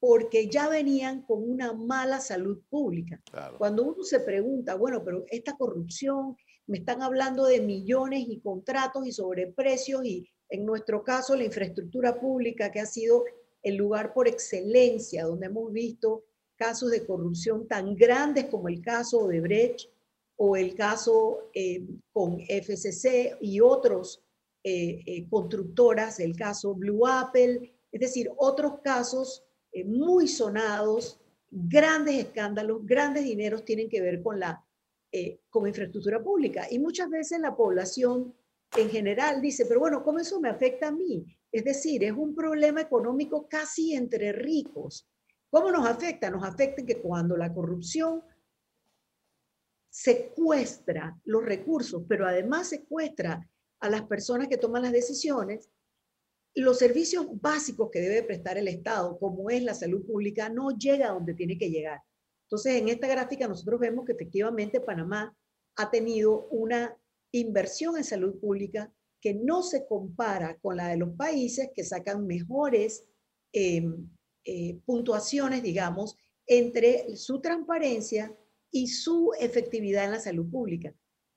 porque 0.00 0.48
ya 0.48 0.68
venían 0.68 1.22
con 1.22 1.42
una 1.42 1.72
mala 1.72 2.20
salud 2.20 2.60
pública. 2.70 3.20
Cuando 3.58 3.82
uno 3.82 4.04
se 4.04 4.20
pregunta, 4.20 4.76
bueno, 4.76 5.02
pero 5.04 5.24
esta 5.28 5.56
corrupción, 5.56 6.36
me 6.66 6.78
están 6.78 7.02
hablando 7.02 7.46
de 7.46 7.60
millones 7.60 8.24
y 8.28 8.40
contratos 8.40 9.06
y 9.06 9.12
sobreprecios 9.12 10.04
y 10.04 10.30
en 10.48 10.64
nuestro 10.64 11.04
caso, 11.04 11.36
la 11.36 11.44
infraestructura 11.44 12.18
pública, 12.18 12.70
que 12.70 12.80
ha 12.80 12.86
sido 12.86 13.24
el 13.62 13.76
lugar 13.76 14.14
por 14.14 14.28
excelencia, 14.28 15.24
donde 15.24 15.46
hemos 15.46 15.72
visto 15.72 16.24
casos 16.56 16.90
de 16.90 17.06
corrupción 17.06 17.68
tan 17.68 17.94
grandes 17.94 18.46
como 18.46 18.68
el 18.68 18.80
caso 18.80 19.28
de 19.28 19.40
Brecht 19.40 19.90
o 20.36 20.56
el 20.56 20.74
caso 20.74 21.50
eh, 21.54 21.84
con 22.12 22.40
FCC 22.40 23.36
y 23.40 23.60
otros 23.60 24.22
eh, 24.64 25.02
eh, 25.06 25.26
constructoras, 25.28 26.20
el 26.20 26.36
caso 26.36 26.74
Blue 26.74 27.06
Apple, 27.06 27.72
es 27.90 28.00
decir, 28.00 28.30
otros 28.36 28.80
casos 28.82 29.44
muy 29.84 30.26
sonados, 30.26 31.20
grandes 31.50 32.16
escándalos, 32.16 32.84
grandes 32.84 33.24
dineros 33.24 33.64
tienen 33.64 33.88
que 33.88 34.00
ver 34.00 34.22
con 34.22 34.40
la 34.40 34.64
con 35.48 35.66
infraestructura 35.66 36.22
pública. 36.22 36.66
Y 36.70 36.78
muchas 36.78 37.08
veces 37.08 37.40
la 37.40 37.56
población 37.56 38.34
en 38.76 38.90
general 38.90 39.40
dice, 39.40 39.66
pero 39.66 39.80
bueno, 39.80 40.02
¿cómo 40.02 40.18
eso 40.18 40.40
me 40.40 40.48
afecta 40.48 40.88
a 40.88 40.92
mí? 40.92 41.24
Es 41.50 41.64
decir, 41.64 42.04
es 42.04 42.12
un 42.12 42.34
problema 42.34 42.80
económico 42.80 43.48
casi 43.48 43.94
entre 43.94 44.32
ricos. 44.32 45.08
¿Cómo 45.50 45.70
nos 45.70 45.86
afecta? 45.88 46.30
Nos 46.30 46.44
afecta 46.44 46.84
que 46.84 47.00
cuando 47.00 47.36
la 47.36 47.52
corrupción 47.52 48.22
secuestra 49.88 51.18
los 51.24 51.44
recursos, 51.44 52.04
pero 52.06 52.26
además 52.26 52.68
secuestra 52.68 53.48
a 53.80 53.90
las 53.90 54.02
personas 54.02 54.48
que 54.48 54.58
toman 54.58 54.82
las 54.82 54.92
decisiones, 54.92 55.70
los 56.54 56.78
servicios 56.78 57.26
básicos 57.40 57.88
que 57.90 58.00
debe 58.00 58.22
prestar 58.22 58.58
el 58.58 58.68
Estado, 58.68 59.18
como 59.18 59.48
es 59.48 59.62
la 59.62 59.74
salud 59.74 60.04
pública, 60.04 60.48
no 60.48 60.70
llega 60.70 61.08
a 61.08 61.12
donde 61.12 61.34
tiene 61.34 61.56
que 61.56 61.70
llegar. 61.70 62.00
Entonces, 62.46 62.74
en 62.74 62.88
esta 62.88 63.06
gráfica 63.06 63.48
nosotros 63.48 63.80
vemos 63.80 64.04
que 64.04 64.12
efectivamente 64.12 64.80
Panamá 64.80 65.36
ha 65.76 65.90
tenido 65.90 66.46
una 66.48 66.96
inversión 67.32 67.96
en 67.96 68.04
salud 68.04 68.38
pública 68.40 68.92
que 69.20 69.34
no 69.34 69.62
se 69.62 69.86
compara 69.86 70.58
con 70.60 70.76
la 70.76 70.88
de 70.88 70.96
los 70.96 71.14
países 71.16 71.70
que 71.74 71.84
sacan 71.84 72.26
mejores 72.26 73.04
em, 73.52 74.08
eh, 74.44 74.78
puntuaciones, 74.84 75.62
digamos, 75.62 76.16
entre 76.46 77.16
su 77.16 77.40
transparencia 77.40 78.34
y 78.70 78.88
su 78.88 79.32
efectividad 79.38 80.04
en 80.04 80.12
la 80.12 80.20
salud 80.20 80.48
pública. 80.50 80.94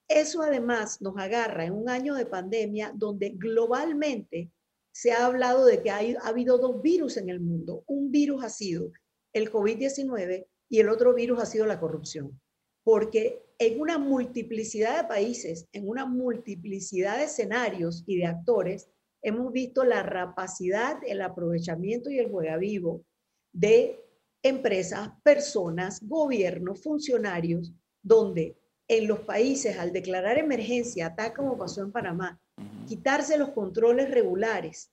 Eso 0.08 0.42
además 0.42 1.02
nos 1.02 1.18
agarra 1.18 1.66
en 1.66 1.74
un 1.74 1.90
año 1.90 2.16
de 2.16 2.26
pandemia 2.26 2.94
donde 2.96 3.30
globalmente 3.30 4.52
se 4.94 5.14
ha 5.14 5.26
hablado 5.26 5.66
de 5.66 5.82
que 5.82 5.90
ha 5.90 6.00
habido 6.24 6.58
dos 6.58 6.82
virus 6.82 7.18
en 7.18 7.30
el 7.30 7.40
mundo. 7.40 7.84
Un 7.88 8.12
virus 8.12 8.44
ha 8.44 8.50
sido 8.50 8.92
el 9.34 9.52
COVID-19 9.52 10.48
y 10.70 10.80
el 10.80 10.90
otro 10.90 11.14
virus 11.14 11.42
ha 11.42 11.46
sido 11.46 11.66
la 11.66 11.80
corrupción 11.80 12.40
porque 12.84 13.44
en 13.62 13.80
una 13.80 14.00
multiplicidad 14.00 15.04
de 15.04 15.08
países, 15.08 15.68
en 15.72 15.88
una 15.88 16.08
multiplicidad 16.08 17.20
de 17.20 17.26
escenarios 17.26 18.04
y 18.08 18.18
de 18.18 18.26
actores, 18.26 18.90
hemos 19.22 19.54
visto 19.54 19.84
la 19.84 20.02
rapacidad, 20.02 20.98
el 21.06 21.22
aprovechamiento 21.22 22.10
y 22.10 22.18
el 22.18 22.32
vivo 22.60 23.06
de 23.54 24.04
empresas, 24.42 25.12
personas, 25.22 26.00
gobiernos, 26.02 26.82
funcionarios, 26.82 27.72
donde 28.02 28.58
en 28.88 29.08
los 29.08 29.20
países 29.20 29.78
al 29.78 29.94
declarar 29.94 30.40
emergencia, 30.40 31.14
tal 31.16 31.32
como 31.32 31.56
pasó 31.56 31.84
en 31.84 31.92
Panamá, 31.92 32.42
quitarse 32.88 33.38
los 33.38 33.52
controles 33.52 34.10
regulares 34.10 34.92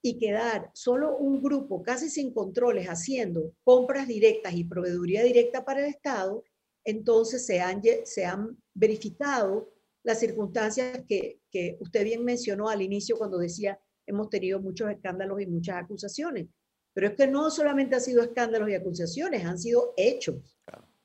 y 0.00 0.18
quedar 0.18 0.70
solo 0.72 1.16
un 1.16 1.42
grupo 1.42 1.82
casi 1.82 2.08
sin 2.08 2.32
controles 2.32 2.86
haciendo 2.86 3.50
compras 3.64 4.06
directas 4.06 4.54
y 4.54 4.62
proveeduría 4.62 5.24
directa 5.24 5.64
para 5.64 5.80
el 5.80 5.86
Estado, 5.86 6.44
entonces 6.84 7.46
se 7.46 7.60
han, 7.60 7.82
se 8.04 8.24
han 8.24 8.56
verificado 8.74 9.72
las 10.02 10.20
circunstancias 10.20 11.00
que, 11.08 11.40
que 11.50 11.76
usted 11.80 12.04
bien 12.04 12.24
mencionó 12.24 12.68
al 12.68 12.82
inicio 12.82 13.16
cuando 13.16 13.38
decía 13.38 13.78
hemos 14.06 14.28
tenido 14.28 14.60
muchos 14.60 14.90
escándalos 14.90 15.40
y 15.40 15.46
muchas 15.46 15.76
acusaciones. 15.76 16.48
Pero 16.92 17.08
es 17.08 17.14
que 17.14 17.26
no 17.26 17.50
solamente 17.50 17.96
han 17.96 18.00
sido 18.00 18.22
escándalos 18.22 18.68
y 18.68 18.74
acusaciones, 18.74 19.44
han 19.44 19.58
sido 19.58 19.94
hechos. 19.96 20.58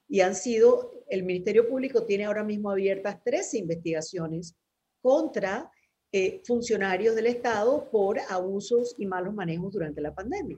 Y 0.07 0.21
han 0.21 0.35
sido, 0.35 1.03
el 1.07 1.23
Ministerio 1.23 1.67
Público 1.67 2.05
tiene 2.05 2.25
ahora 2.25 2.43
mismo 2.43 2.71
abiertas 2.71 3.19
tres 3.23 3.53
investigaciones 3.53 4.55
contra 5.01 5.71
eh, 6.11 6.41
funcionarios 6.45 7.15
del 7.15 7.27
Estado 7.27 7.89
por 7.91 8.19
abusos 8.29 8.95
y 8.97 9.05
malos 9.05 9.33
manejos 9.33 9.71
durante 9.71 10.01
la 10.01 10.13
pandemia. 10.13 10.57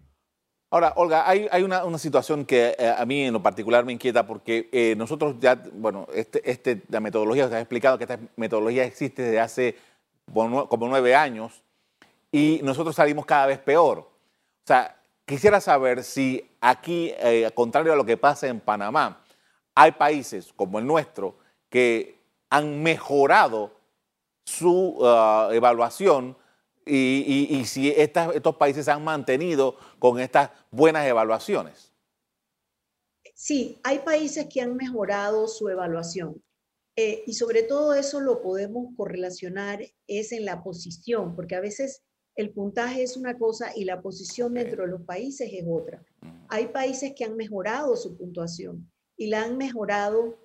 Ahora, 0.73 0.93
Olga, 0.95 1.27
hay, 1.27 1.63
una, 1.63 1.97
situación 1.97 2.45
que 2.45 2.77
eh, 2.79 2.95
a 2.97 3.05
mí 3.05 3.25
en 3.25 3.33
lo 3.33 3.43
particular 3.43 3.83
me 3.83 3.91
inquieta 3.91 4.25
porque 4.25 4.69
eh, 4.71 4.95
nosotros 4.95 5.35
ya, 5.37 5.61
bueno, 5.73 6.07
este, 6.13 6.49
este, 6.49 6.83
la 6.87 7.01
metodología, 7.01 7.43
usted 7.43 7.57
ha 7.57 7.59
explicado 7.59 7.97
que 7.97 8.05
esta 8.05 8.17
metodología 8.37 8.85
existe 8.85 9.21
desde 9.21 9.41
hace 9.41 9.75
como 10.33 10.87
nueve 10.87 11.13
años 11.13 11.61
y 12.31 12.61
nosotros 12.63 12.95
salimos 12.95 13.25
cada 13.25 13.47
vez 13.47 13.59
peor. 13.59 13.99
O 13.99 14.07
sea, 14.65 14.95
quisiera 15.25 15.59
saber 15.59 16.05
si 16.05 16.49
aquí, 16.61 17.11
eh, 17.17 17.51
contrario 17.53 17.91
a 17.91 17.97
lo 17.97 18.05
que 18.05 18.15
pasa 18.15 18.47
en 18.47 18.61
Panamá, 18.61 19.21
hay 19.75 19.91
países 19.91 20.53
como 20.55 20.79
el 20.79 20.87
nuestro 20.87 21.35
que 21.69 22.17
han 22.49 22.81
mejorado 22.81 23.73
su 24.45 24.99
ah, 25.03 25.49
evaluación 25.51 26.37
y, 26.85 27.63
si 27.65 27.89
estos 27.89 28.55
países 28.55 28.85
se 28.85 28.91
han 28.91 29.03
mantenido 29.03 29.75
con 29.99 30.19
estas 30.19 30.51
buenas 30.71 31.05
evaluaciones. 31.07 31.93
Sí, 33.33 33.79
hay 33.83 33.99
países 33.99 34.47
que 34.47 34.61
han 34.61 34.75
mejorado 34.75 35.47
su 35.47 35.67
evaluación. 35.69 36.41
Eh, 36.95 37.23
y 37.25 37.33
sobre 37.33 37.63
todo 37.63 37.93
eso 37.93 38.19
lo 38.19 38.41
podemos 38.41 38.93
correlacionar 38.97 39.81
es 40.07 40.31
en 40.31 40.45
la 40.45 40.61
posición, 40.61 41.35
porque 41.35 41.55
a 41.55 41.61
veces 41.61 42.03
el 42.35 42.51
puntaje 42.51 43.03
es 43.03 43.17
una 43.17 43.37
cosa 43.37 43.71
y 43.75 43.85
la 43.85 44.01
posición 44.01 44.53
dentro 44.53 44.83
de 44.83 44.89
los 44.89 45.01
países 45.03 45.49
es 45.51 45.65
otra. 45.67 46.03
Hay 46.49 46.67
países 46.67 47.13
que 47.15 47.23
han 47.23 47.35
mejorado 47.35 47.95
su 47.95 48.17
puntuación 48.17 48.91
y 49.17 49.27
la 49.27 49.43
han 49.43 49.57
mejorado 49.57 50.37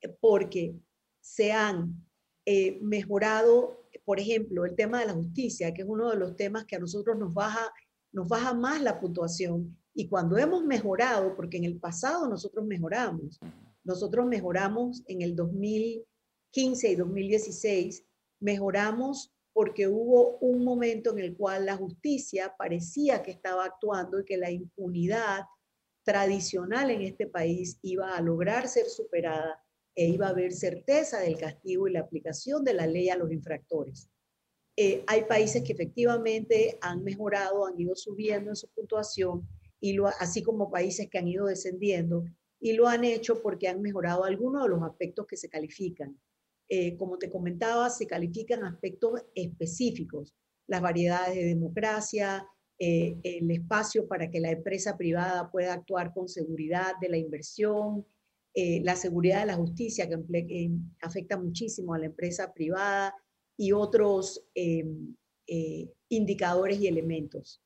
eh, 0.00 0.08
porque 0.20 0.74
se 1.20 1.52
han 1.52 2.06
eh, 2.46 2.78
mejorado, 2.80 3.87
por 4.08 4.20
ejemplo, 4.20 4.64
el 4.64 4.74
tema 4.74 5.00
de 5.00 5.04
la 5.04 5.12
justicia, 5.12 5.74
que 5.74 5.82
es 5.82 5.86
uno 5.86 6.08
de 6.08 6.16
los 6.16 6.34
temas 6.34 6.64
que 6.64 6.76
a 6.76 6.78
nosotros 6.78 7.18
nos 7.18 7.34
baja, 7.34 7.70
nos 8.10 8.26
baja 8.26 8.54
más 8.54 8.80
la 8.80 8.98
puntuación. 8.98 9.76
Y 9.92 10.08
cuando 10.08 10.38
hemos 10.38 10.64
mejorado, 10.64 11.36
porque 11.36 11.58
en 11.58 11.64
el 11.64 11.78
pasado 11.78 12.26
nosotros 12.26 12.64
mejoramos, 12.64 13.38
nosotros 13.84 14.24
mejoramos 14.24 15.02
en 15.08 15.20
el 15.20 15.36
2015 15.36 16.90
y 16.90 16.94
2016, 16.94 18.06
mejoramos 18.40 19.30
porque 19.52 19.86
hubo 19.86 20.38
un 20.38 20.64
momento 20.64 21.10
en 21.10 21.18
el 21.18 21.36
cual 21.36 21.66
la 21.66 21.76
justicia 21.76 22.54
parecía 22.56 23.22
que 23.22 23.32
estaba 23.32 23.66
actuando 23.66 24.20
y 24.20 24.24
que 24.24 24.38
la 24.38 24.50
impunidad 24.50 25.42
tradicional 26.02 26.90
en 26.90 27.02
este 27.02 27.26
país 27.26 27.78
iba 27.82 28.16
a 28.16 28.22
lograr 28.22 28.68
ser 28.68 28.86
superada 28.86 29.62
e 29.98 30.06
iba 30.06 30.28
a 30.28 30.30
haber 30.30 30.52
certeza 30.52 31.18
del 31.18 31.36
castigo 31.36 31.88
y 31.88 31.92
la 31.92 31.98
aplicación 31.98 32.62
de 32.62 32.72
la 32.72 32.86
ley 32.86 33.08
a 33.08 33.16
los 33.16 33.32
infractores. 33.32 34.08
Eh, 34.76 35.02
hay 35.08 35.24
países 35.24 35.64
que 35.64 35.72
efectivamente 35.72 36.78
han 36.80 37.02
mejorado, 37.02 37.66
han 37.66 37.80
ido 37.80 37.96
subiendo 37.96 38.50
en 38.50 38.54
su 38.54 38.68
puntuación, 38.68 39.48
y 39.80 39.94
lo, 39.94 40.06
así 40.06 40.40
como 40.40 40.70
países 40.70 41.08
que 41.10 41.18
han 41.18 41.26
ido 41.26 41.46
descendiendo, 41.46 42.24
y 42.60 42.74
lo 42.74 42.86
han 42.86 43.02
hecho 43.02 43.42
porque 43.42 43.66
han 43.66 43.82
mejorado 43.82 44.22
algunos 44.22 44.62
de 44.62 44.68
los 44.68 44.84
aspectos 44.84 45.26
que 45.26 45.36
se 45.36 45.48
califican. 45.48 46.16
Eh, 46.68 46.96
como 46.96 47.18
te 47.18 47.28
comentaba, 47.28 47.90
se 47.90 48.06
califican 48.06 48.62
aspectos 48.62 49.20
específicos, 49.34 50.32
las 50.68 50.80
variedades 50.80 51.34
de 51.34 51.44
democracia, 51.44 52.46
eh, 52.78 53.18
el 53.24 53.50
espacio 53.50 54.06
para 54.06 54.30
que 54.30 54.38
la 54.38 54.52
empresa 54.52 54.96
privada 54.96 55.50
pueda 55.50 55.72
actuar 55.72 56.14
con 56.14 56.28
seguridad 56.28 56.92
de 57.00 57.08
la 57.08 57.16
inversión, 57.16 58.06
eh, 58.60 58.80
la 58.82 58.96
seguridad 58.96 59.40
de 59.40 59.46
la 59.46 59.54
justicia 59.54 60.08
que 60.08 60.70
afecta 61.00 61.36
muchísimo 61.38 61.94
a 61.94 61.98
la 61.98 62.06
empresa 62.06 62.52
privada 62.52 63.14
y 63.56 63.70
otros 63.70 64.44
indicadores 66.08 66.80
y 66.80 66.88
elementos. 66.88 67.62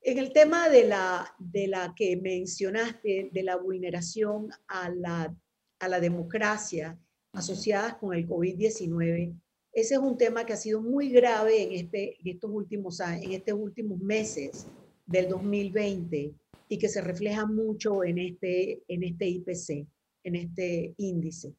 En 0.00 0.18
el 0.18 0.32
tema 0.32 0.70
de 0.70 0.84
la, 0.84 1.34
de 1.38 1.68
la 1.68 1.94
que 1.94 2.16
mencionaste, 2.16 3.28
de 3.32 3.42
la 3.42 3.56
vulneración 3.56 4.48
a 4.66 4.88
la, 4.88 5.36
a 5.78 5.88
la 5.88 6.00
democracia, 6.00 6.98
asociadas 7.34 7.96
con 7.96 8.14
el 8.14 8.26
COVID-19. 8.26 9.38
Ese 9.72 9.94
es 9.94 10.00
un 10.00 10.16
tema 10.16 10.46
que 10.46 10.52
ha 10.52 10.56
sido 10.56 10.80
muy 10.80 11.10
grave 11.10 11.62
en, 11.62 11.72
este, 11.72 12.16
en, 12.20 12.28
estos 12.28 12.50
últimos 12.50 13.00
en 13.00 13.32
estos 13.32 13.54
últimos 13.54 13.98
meses 13.98 14.66
del 15.04 15.28
2020 15.28 16.32
y 16.68 16.78
que 16.78 16.88
se 16.88 17.00
refleja 17.00 17.44
mucho 17.44 18.04
en 18.04 18.18
este, 18.18 18.82
en 18.88 19.02
este 19.02 19.28
IPC, 19.28 19.86
en 20.24 20.34
este 20.34 20.94
índice. 20.96 21.54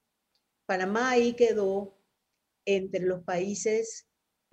Panamá 0.65 1.11
ahí 1.11 1.33
quedó 1.33 1.97
entre 2.65 3.05
los 3.05 3.23
países 3.23 4.07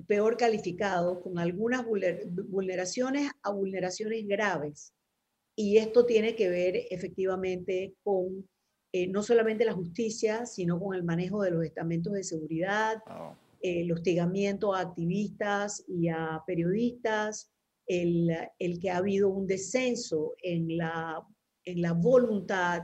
peor 0.07 0.37
calificados, 0.37 1.21
con 1.21 1.38
algunas 1.38 1.85
vulneraciones 1.87 3.31
a 3.42 3.50
vulneraciones 3.52 4.26
graves. 4.26 4.95
Y 5.57 5.76
esto 5.78 6.07
tiene 6.07 6.35
que 6.35 6.49
ver 6.49 6.76
efectivamente 6.90 7.95
con 8.02 8.49
eh, 8.92 9.07
no 9.07 9.23
solamente 9.23 9.64
la 9.64 9.73
justicia, 9.73 10.45
sino 10.45 10.78
con 10.78 10.95
el 10.95 11.02
manejo 11.02 11.42
de 11.42 11.50
los 11.50 11.64
estamentos 11.64 12.12
de 12.12 12.25
seguridad, 12.25 13.02
oh. 13.09 13.35
el 13.61 13.90
hostigamiento 13.92 14.75
a 14.75 14.81
activistas 14.81 15.85
y 15.88 16.09
a 16.09 16.42
periodistas, 16.47 17.50
el, 17.87 18.31
el, 18.59 18.78
que 18.78 18.90
ha 18.90 18.99
habido 18.99 19.28
un 19.28 19.47
descenso 19.47 20.35
en 20.42 20.76
la, 20.76 21.26
en 21.64 21.83
la 21.83 21.92
voluntad 21.92 22.83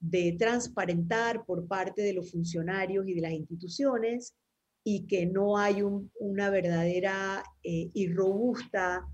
de 0.00 0.36
transparentar 0.38 1.44
por 1.44 1.68
parte 1.68 2.02
de 2.02 2.14
los 2.14 2.30
funcionarios 2.30 3.06
y 3.06 3.14
de 3.14 3.20
las 3.20 3.32
instituciones 3.32 4.34
y 4.82 5.06
que 5.06 5.26
no 5.26 5.58
hay 5.58 5.82
una 5.82 6.50
verdadera 6.50 7.44
eh, 7.62 7.90
y 7.92 8.08
robusta 8.08 9.06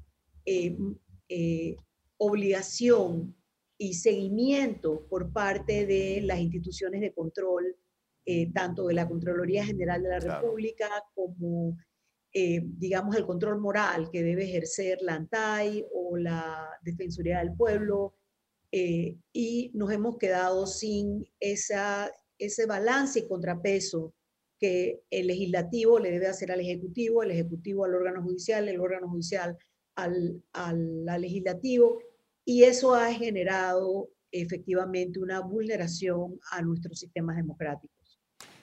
eh, 0.44 0.76
obligación 2.18 3.34
y 3.78 3.94
seguimiento 3.94 5.06
por 5.08 5.32
parte 5.32 5.86
de 5.86 6.22
las 6.22 6.38
instituciones 6.38 7.00
de 7.00 7.12
control, 7.12 7.76
eh, 8.24 8.52
tanto 8.52 8.86
de 8.86 8.94
la 8.94 9.08
Contraloría 9.08 9.64
General 9.64 10.02
de 10.02 10.08
la 10.08 10.20
República 10.20 10.88
como, 11.14 11.76
eh, 12.32 12.62
digamos, 12.64 13.16
el 13.16 13.26
control 13.26 13.60
moral 13.60 14.10
que 14.10 14.22
debe 14.22 14.44
ejercer 14.44 14.98
la 15.02 15.14
ANTAI 15.14 15.84
o 15.92 16.16
la 16.16 16.70
Defensoría 16.82 17.40
del 17.40 17.54
Pueblo. 17.54 18.14
Eh, 18.78 19.16
y 19.32 19.70
nos 19.72 19.90
hemos 19.90 20.18
quedado 20.18 20.66
sin 20.66 21.24
esa, 21.40 22.12
ese 22.38 22.66
balance 22.66 23.20
y 23.20 23.26
contrapeso 23.26 24.12
que 24.60 25.00
el 25.08 25.28
legislativo 25.28 25.98
le 25.98 26.10
debe 26.10 26.26
hacer 26.26 26.52
al 26.52 26.60
ejecutivo, 26.60 27.22
el 27.22 27.30
ejecutivo 27.30 27.86
al 27.86 27.94
órgano 27.94 28.22
judicial, 28.22 28.68
el 28.68 28.78
órgano 28.78 29.08
judicial 29.08 29.56
al, 29.94 30.42
al, 30.52 31.08
al 31.08 31.20
legislativo 31.22 32.02
y 32.44 32.64
eso 32.64 32.94
ha 32.94 33.10
generado 33.14 34.10
efectivamente 34.30 35.20
una 35.20 35.40
vulneración 35.40 36.38
a 36.50 36.60
nuestros 36.60 36.98
sistemas 36.98 37.36
democráticos. 37.36 38.20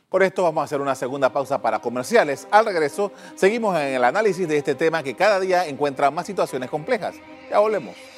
Por 0.10 0.22
esto 0.22 0.44
vamos 0.44 0.62
a 0.62 0.66
hacer 0.66 0.80
una 0.80 0.94
segunda 0.94 1.34
pausa 1.34 1.60
para 1.60 1.80
comerciales. 1.80 2.48
Al 2.52 2.68
regreso, 2.68 3.12
seguimos 3.34 3.76
en 3.80 3.96
el 3.96 4.04
análisis 4.04 4.48
de 4.48 4.58
este 4.58 4.76
tema 4.76 5.02
que 5.02 5.16
cada 5.16 5.40
día 5.40 5.68
encuentra 5.68 6.12
más 6.12 6.28
situaciones 6.28 6.70
complejas. 6.70 7.16
Ya 7.50 7.58
volvemos. 7.58 8.13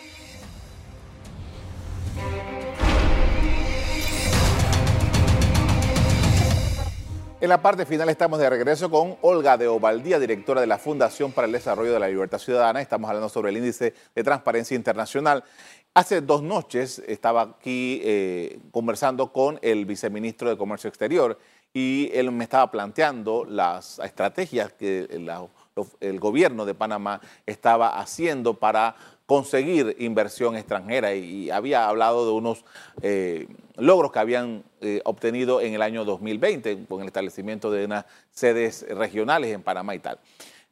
En 7.46 7.50
la 7.50 7.62
parte 7.62 7.86
final 7.86 8.10
estamos 8.10 8.40
de 8.40 8.50
regreso 8.50 8.90
con 8.90 9.18
Olga 9.22 9.56
de 9.56 9.68
Ovaldía, 9.68 10.18
directora 10.18 10.62
de 10.62 10.66
la 10.66 10.80
Fundación 10.80 11.32
para 11.32 11.46
el 11.46 11.54
Desarrollo 11.54 11.94
de 11.94 12.00
la 12.00 12.08
Libertad 12.08 12.40
Ciudadana. 12.40 12.82
Estamos 12.82 13.08
hablando 13.08 13.30
sobre 13.30 13.52
el 13.52 13.58
índice 13.58 13.94
de 14.16 14.24
transparencia 14.24 14.74
internacional. 14.74 15.44
Hace 15.94 16.22
dos 16.22 16.42
noches 16.42 17.04
estaba 17.06 17.44
aquí 17.44 18.02
eh, 18.04 18.58
conversando 18.72 19.32
con 19.32 19.60
el 19.62 19.86
viceministro 19.86 20.50
de 20.50 20.58
Comercio 20.58 20.88
Exterior 20.88 21.38
y 21.72 22.10
él 22.16 22.32
me 22.32 22.46
estaba 22.46 22.72
planteando 22.72 23.46
las 23.46 24.00
estrategias 24.00 24.74
que 24.74 25.08
el 26.00 26.20
gobierno 26.20 26.66
de 26.66 26.74
Panamá 26.74 27.22
estaba 27.46 28.00
haciendo 28.00 28.56
para 28.56 28.96
conseguir 29.26 29.96
inversión 30.00 30.56
extranjera 30.56 31.14
y, 31.14 31.50
había 31.50 31.88
hablado 31.88 32.26
de 32.26 32.32
unos 32.32 32.64
eh, 33.02 33.48
logros 33.76 34.12
que 34.12 34.20
habían 34.20 34.64
eh, 34.82 35.02
obtenido 35.04 35.62
en 35.62 35.74
el 35.74 35.82
año 35.82 36.06
2020 36.06 36.86
con 36.88 37.02
el 37.02 37.08
establecimiento 37.08 37.72
de 37.72 37.86
unas 37.86 38.06
sedes 38.32 38.86
regionales 38.90 39.54
en 39.54 39.64
Panamá 39.64 39.96
y 39.96 40.00
tal. 40.00 40.20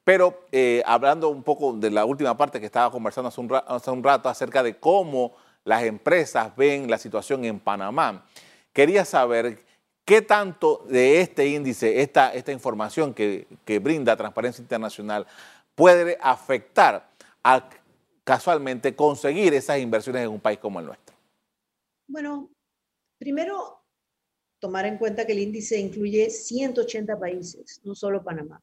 Pero 0.04 0.44
eh, 0.52 0.84
hablando 0.86 1.30
un 1.30 1.44
poco 1.44 1.74
de 1.74 1.90
la 1.90 2.06
última 2.06 2.38
parte 2.38 2.60
que 2.60 2.66
estaba 2.66 2.92
conversando 2.92 3.30
hace 3.30 3.42
un, 3.42 3.50
hace 3.68 3.92
un, 3.92 4.04
rato 4.04 4.30
acerca 4.30 4.62
de 4.62 4.76
cómo 4.76 5.34
las 5.64 5.84
empresas 5.84 6.56
ven 6.56 6.90
la 6.90 6.98
situación 6.98 7.46
en 7.46 7.60
Panamá, 7.60 8.26
quería 8.74 9.06
saber 9.06 9.64
qué 10.04 10.22
tanto 10.22 10.84
de 10.90 11.22
este 11.22 11.48
índice, 11.48 12.02
esta, 12.02 12.34
esta 12.34 12.52
información 12.52 13.14
que, 13.14 13.48
que 13.64 13.80
brinda 13.80 14.18
Transparencia 14.18 14.62
Internacional, 14.62 15.26
puede 15.74 16.18
afectar 16.22 17.08
a 17.44 17.70
casualmente 18.24 18.96
conseguir 18.96 19.54
esas 19.54 19.80
inversiones 19.80 20.24
en 20.24 20.30
un 20.30 20.40
país 20.40 20.60
como 20.60 20.80
el 20.80 20.86
nuestro? 20.86 21.16
Bueno, 22.08 22.50
primero 23.18 23.84
tomar 24.60 24.86
en 24.86 24.98
cuenta 24.98 25.26
que 25.26 25.34
el 25.34 25.40
índice 25.40 25.80
incluye 25.80 26.30
180 26.30 27.20
países, 27.20 27.82
no 27.84 27.96
solo 27.96 28.24
Panamá. 28.24 28.62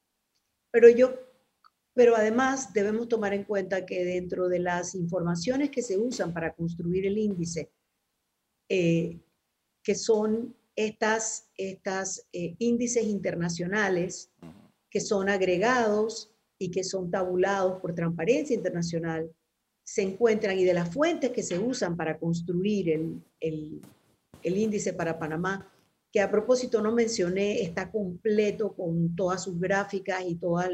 Pero 0.71 0.89
yo 0.89 1.31
pero 1.95 2.17
además 2.17 2.73
debemos 2.73 3.09
tomar 3.09 3.35
en 3.35 3.45
cuenta 3.45 3.85
que 3.85 4.05
dentro 4.05 4.49
de 4.49 4.61
las 4.61 4.95
informaciones 4.95 5.71
que 5.71 5.83
se 5.83 5.99
usan 5.99 6.33
para 6.33 6.55
construir 6.55 7.07
el 7.07 7.19
índice, 7.19 7.71
eh, 8.69 9.21
que 9.83 9.95
son 9.95 10.57
estas, 10.77 11.51
estas 11.57 12.27
eh, 12.33 12.55
índices 12.59 13.05
internacionales 13.05 14.31
que 14.89 15.01
son 15.01 15.29
agregados 15.29 16.33
y 16.59 16.71
que 16.71 16.85
son 16.85 17.11
tabulados 17.11 17.81
por 17.81 17.95
Transparencia 17.95 18.55
Internacional, 18.55 19.31
se 19.91 20.03
encuentran 20.03 20.57
y 20.57 20.65
de 20.65 20.73
las 20.73 20.95
fuentes 20.95 21.33
que 21.33 21.43
se 21.43 21.59
usan 21.59 21.97
para 21.97 22.17
construir 22.17 22.91
el, 22.91 23.21
el, 23.41 23.81
el 24.41 24.57
índice 24.57 24.93
para 24.93 25.19
Panamá, 25.19 25.69
que 26.13 26.21
a 26.21 26.31
propósito 26.31 26.81
no 26.81 26.93
mencioné, 26.93 27.61
está 27.61 27.91
completo 27.91 28.73
con 28.73 29.17
todas 29.17 29.43
sus 29.43 29.59
gráficas 29.59 30.23
y 30.25 30.37
todos 30.37 30.67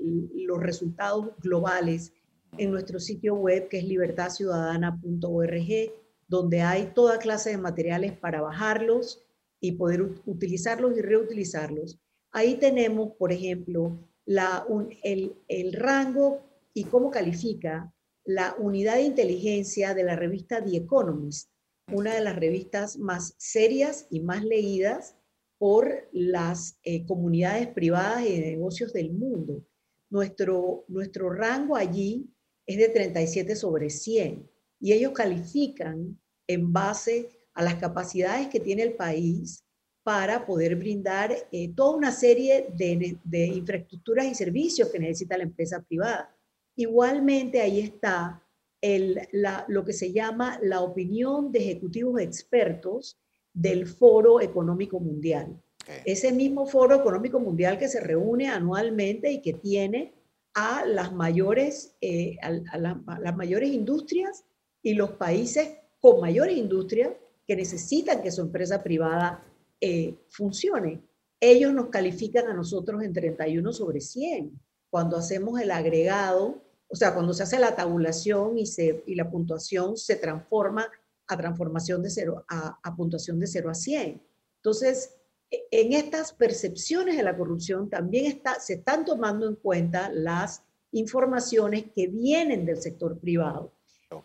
los 0.00 0.60
resultados 0.60 1.28
globales 1.40 2.12
en 2.58 2.72
nuestro 2.72 2.98
sitio 2.98 3.36
web 3.36 3.68
que 3.68 3.78
es 3.78 3.84
libertadciudadana.org, 3.84 5.92
donde 6.26 6.62
hay 6.62 6.90
toda 6.96 7.18
clase 7.18 7.50
de 7.50 7.58
materiales 7.58 8.18
para 8.18 8.40
bajarlos 8.40 9.22
y 9.60 9.70
poder 9.72 10.02
utilizarlos 10.26 10.98
y 10.98 11.00
reutilizarlos. 11.00 12.00
Ahí 12.32 12.56
tenemos, 12.56 13.12
por 13.20 13.30
ejemplo, 13.30 14.00
la, 14.26 14.66
el, 15.04 15.36
el 15.46 15.74
rango 15.74 16.40
y 16.72 16.82
cómo 16.82 17.12
califica 17.12 17.93
la 18.24 18.56
unidad 18.58 18.96
de 18.96 19.02
inteligencia 19.02 19.94
de 19.94 20.04
la 20.04 20.16
revista 20.16 20.64
The 20.64 20.76
Economist 20.76 21.50
una 21.92 22.14
de 22.14 22.20
las 22.20 22.36
revistas 22.36 22.96
más 22.98 23.34
serias 23.38 24.06
y 24.10 24.20
más 24.20 24.44
leídas 24.44 25.16
por 25.58 26.08
las 26.12 26.78
eh, 26.82 27.06
comunidades 27.06 27.68
privadas 27.68 28.24
y 28.26 28.40
de 28.40 28.50
negocios 28.52 28.92
del 28.92 29.12
mundo. 29.12 29.64
Nuestro, 30.10 30.84
nuestro 30.88 31.30
rango 31.30 31.76
allí 31.76 32.30
es 32.66 32.78
de 32.78 32.88
37 32.88 33.56
sobre 33.56 33.90
100 33.90 34.48
y 34.80 34.92
ellos 34.92 35.12
califican 35.12 36.18
en 36.46 36.72
base 36.72 37.28
a 37.54 37.62
las 37.62 37.76
capacidades 37.76 38.48
que 38.48 38.60
tiene 38.60 38.82
el 38.82 38.94
país 38.94 39.64
para 40.02 40.44
poder 40.44 40.76
brindar 40.76 41.34
eh, 41.50 41.72
toda 41.74 41.96
una 41.96 42.12
serie 42.12 42.68
de, 42.76 43.18
de, 43.24 43.46
infraestructuras 43.46 44.26
y 44.26 44.34
servicios 44.34 44.90
que 44.90 44.98
necesita 44.98 45.38
la 45.38 45.44
empresa 45.44 45.82
privada. 45.82 46.36
Igualmente 46.76 47.60
ahí 47.60 47.80
está 47.80 48.42
el, 48.80 49.20
la, 49.32 49.64
lo 49.68 49.84
que 49.84 49.92
se 49.92 50.12
llama 50.12 50.58
la 50.62 50.80
opinión 50.80 51.52
de 51.52 51.60
ejecutivos 51.60 52.20
expertos 52.20 53.18
del 53.52 53.86
Foro 53.86 54.40
Económico 54.40 54.98
Mundial. 55.00 55.60
Ese 56.04 56.32
mismo 56.32 56.66
Foro 56.66 56.94
Económico 56.96 57.38
Mundial 57.38 57.78
que 57.78 57.88
se 57.88 58.00
reúne 58.00 58.48
anualmente 58.48 59.30
y 59.30 59.40
que 59.40 59.52
tiene 59.52 60.14
a 60.54 60.84
las 60.86 61.12
mayores, 61.12 61.96
eh, 62.00 62.36
a, 62.42 62.78
las 62.78 63.36
mayores 63.36 63.70
industrias 63.70 64.44
y 64.82 64.94
los 64.94 65.12
países 65.12 65.78
con 66.00 66.20
mayores 66.20 66.56
industrias 66.56 67.12
que 67.46 67.56
necesitan 67.56 68.22
que 68.22 68.30
su 68.30 68.40
empresa 68.40 68.82
privada 68.82 69.44
eh, 69.80 70.14
funcione. 70.28 71.02
Ellos 71.40 71.74
nos 71.74 71.88
califican 71.88 72.46
a 72.46 72.54
nosotros 72.54 73.02
en 73.02 73.12
31 73.12 73.72
sobre 73.72 74.00
100. 74.00 74.58
Cuando 74.88 75.16
hacemos 75.16 75.60
el 75.60 75.70
agregado, 75.70 76.63
o 76.94 76.96
sea, 76.96 77.12
cuando 77.12 77.34
se 77.34 77.42
hace 77.42 77.58
la 77.58 77.74
tabulación 77.74 78.56
y, 78.56 78.66
se, 78.66 79.02
y 79.04 79.16
la 79.16 79.28
puntuación 79.28 79.96
se 79.96 80.14
transforma 80.14 80.88
a 81.26 81.36
transformación 81.36 82.04
de 82.04 82.08
cero, 82.08 82.44
a, 82.48 82.78
a 82.80 82.94
puntuación 82.94 83.40
de 83.40 83.48
0 83.48 83.68
a 83.68 83.74
100. 83.74 84.22
Entonces, 84.58 85.16
e, 85.50 85.66
en 85.72 85.92
estas 85.92 86.32
percepciones 86.32 87.16
de 87.16 87.24
la 87.24 87.36
corrupción 87.36 87.90
también 87.90 88.26
está, 88.26 88.60
se 88.60 88.74
están 88.74 89.04
tomando 89.04 89.48
en 89.48 89.56
cuenta 89.56 90.08
las 90.08 90.62
informaciones 90.92 91.86
que 91.96 92.06
vienen 92.06 92.64
del 92.64 92.80
sector 92.80 93.18
privado. 93.18 93.72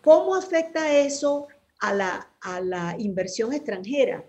¿Cómo 0.00 0.36
afecta 0.36 0.96
eso 0.96 1.48
a 1.80 1.92
la, 1.92 2.36
a 2.40 2.60
la 2.60 2.94
inversión 3.00 3.52
extranjera? 3.52 4.24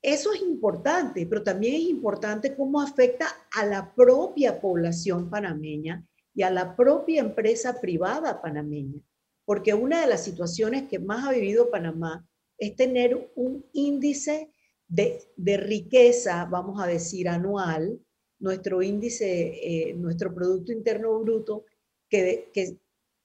Eso 0.00 0.32
es 0.32 0.40
importante, 0.40 1.26
pero 1.26 1.42
también 1.42 1.74
es 1.74 1.82
importante 1.90 2.56
cómo 2.56 2.80
afecta 2.80 3.26
a 3.54 3.66
la 3.66 3.94
propia 3.94 4.58
población 4.58 5.28
panameña 5.28 6.02
y 6.38 6.44
a 6.44 6.52
la 6.52 6.76
propia 6.76 7.20
empresa 7.20 7.80
privada 7.80 8.40
panameña. 8.40 9.00
Porque 9.44 9.74
una 9.74 10.02
de 10.02 10.06
las 10.06 10.22
situaciones 10.22 10.88
que 10.88 11.00
más 11.00 11.26
ha 11.26 11.32
vivido 11.32 11.68
Panamá 11.68 12.24
es 12.56 12.76
tener 12.76 13.32
un 13.34 13.66
índice 13.72 14.52
de, 14.86 15.18
riqueza, 15.56 16.44
vamos 16.44 16.80
a 16.80 16.86
decir, 16.86 17.28
anual, 17.28 17.98
nuestro 18.38 18.82
índice, 18.82 19.88
eh, 19.88 19.94
nuestro 19.94 20.32
Producto 20.32 20.70
Interno 20.70 21.18
Bruto, 21.18 21.64
que, 22.08 22.52
que, 22.54 22.78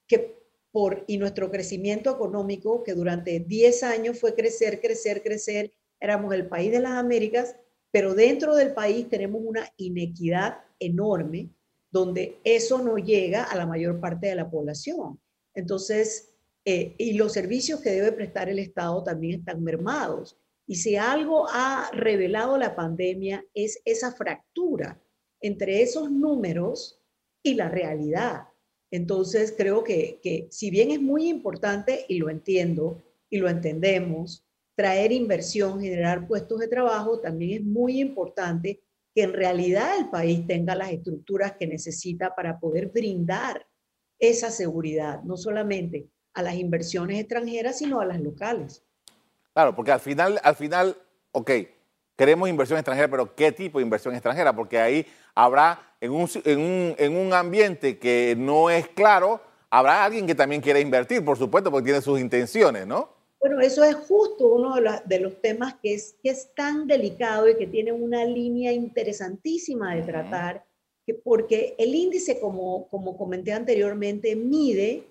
que 0.08 0.40
por, 0.72 1.04
y 1.06 1.20
nuestro 1.20 1.52
crecimiento 1.52 2.10
económico, 2.10 2.82
que 2.82 2.96
durante 2.96 3.42
10 3.42 3.84
años 3.84 4.20
fue 4.20 4.34
crecer, 4.34 4.82
crecer, 4.82 5.22
crecer, 5.22 5.72
éramos 6.00 6.34
el 6.34 6.48
país 6.48 6.72
de 6.72 6.80
las 6.80 6.94
Américas, 6.94 7.56
pero 7.92 8.16
dentro 8.16 8.56
del 8.56 8.74
país 8.74 9.08
tenemos 9.08 9.40
una 9.46 9.70
inequidad 9.78 10.64
enorme 10.80 11.52
donde 11.94 12.40
eso 12.44 12.82
no 12.82 12.98
llega 12.98 13.44
a 13.44 13.56
la 13.56 13.68
mayor 13.68 14.00
parte 14.00 14.26
de 14.26 14.34
la 14.34 14.50
población. 14.50 15.22
Entonces, 15.54 16.34
eh, 16.66 16.96
y 16.98 17.14
los 17.14 17.34
servicios 17.34 17.82
que 17.82 17.92
debe 17.92 18.12
prestar 18.12 18.50
el 18.50 18.58
Estado 18.58 19.04
también 19.04 19.42
están 19.42 19.64
mermados. 19.64 20.36
Y 20.66 20.78
si 20.78 20.96
algo 20.96 21.46
ha 21.52 21.92
revelado 21.94 22.58
la 22.58 22.76
pandemia 22.76 23.46
es 23.54 23.80
esa 23.86 24.12
fractura 24.12 25.00
entre 25.40 25.84
esos 25.84 26.10
números 26.10 27.00
y 27.44 27.54
la 27.54 27.70
realidad. 27.70 28.48
Entonces, 28.90 29.54
creo 29.56 29.84
que, 29.84 30.20
que 30.24 30.48
si 30.50 30.72
bien 30.72 30.90
es 30.90 31.00
muy 31.00 31.30
importante, 31.30 32.06
y 32.08 32.18
lo 32.18 32.32
entiendo, 32.32 33.04
y 33.30 33.38
lo 33.38 33.50
entendemos, 33.50 34.48
traer 34.76 35.12
inversión, 35.12 35.80
generar 35.80 36.28
puestos 36.28 36.60
de 36.60 36.68
trabajo, 36.68 37.20
también 37.20 37.62
es 37.62 37.68
muy 37.68 38.02
importante 38.02 38.82
que 39.14 39.24
en 39.24 39.34
realidad 39.34 39.98
el 39.98 40.10
país 40.10 40.46
tenga 40.48 40.76
las 40.76 40.92
estructuras 40.92 41.54
que 41.60 41.68
necesita 41.68 42.36
para 42.36 42.60
poder 42.60 42.88
brindar 42.88 43.68
esa 44.20 44.50
seguridad, 44.50 45.22
no 45.24 45.38
solamente 45.38 46.10
a 46.34 46.42
las 46.42 46.56
inversiones 46.56 47.20
extranjeras, 47.20 47.78
sino 47.78 48.00
a 48.00 48.06
las 48.06 48.20
locales. 48.20 48.84
Claro, 49.54 49.76
porque 49.76 49.92
al 49.92 50.00
final, 50.00 50.40
al 50.44 50.56
final, 50.56 50.98
ok, 51.32 51.52
queremos 52.16 52.50
inversión 52.50 52.80
extranjera, 52.80 53.10
pero 53.10 53.36
¿qué 53.36 53.52
tipo 53.52 53.78
de 53.78 53.84
inversión 53.84 54.16
extranjera? 54.16 54.56
Porque 54.56 54.80
ahí 54.80 55.06
habrá, 55.36 55.96
en 56.02 56.12
un, 56.12 56.28
en 56.44 56.60
un, 56.60 56.96
en 56.98 57.16
un 57.16 57.34
ambiente 57.34 58.00
que 58.00 58.36
no 58.38 58.72
es 58.72 58.88
claro, 58.88 59.42
habrá 59.70 60.04
alguien 60.04 60.26
que 60.26 60.34
también 60.34 60.62
quiera 60.62 60.80
invertir, 60.80 61.24
por 61.24 61.38
supuesto, 61.38 61.70
porque 61.70 61.86
tiene 61.86 62.02
sus 62.02 62.20
intenciones, 62.20 62.88
¿no? 62.88 63.13
Bueno, 63.44 63.60
eso 63.60 63.84
es 63.84 63.96
justo 63.96 64.48
uno 64.48 64.74
de, 65.06 65.20
los 65.20 65.42
temas 65.42 65.76
que 65.84 65.96
es, 65.96 66.16
que 66.24 66.30
es 66.30 66.56
tan 66.56 66.88
delicado 66.88 67.50
y 67.50 67.58
que 67.58 67.68
tiene 67.68 67.92
una 67.92 68.24
línea 68.24 68.72
interesantísima 68.72 69.94
de 69.96 70.04
tratar, 70.04 70.66
que 71.06 71.14
porque 71.14 71.76
el 71.78 71.94
índice, 71.94 72.40
como, 72.40 72.88
como 72.88 73.18
comenté 73.18 73.52
anteriormente, 73.52 74.34
mide 74.38 75.04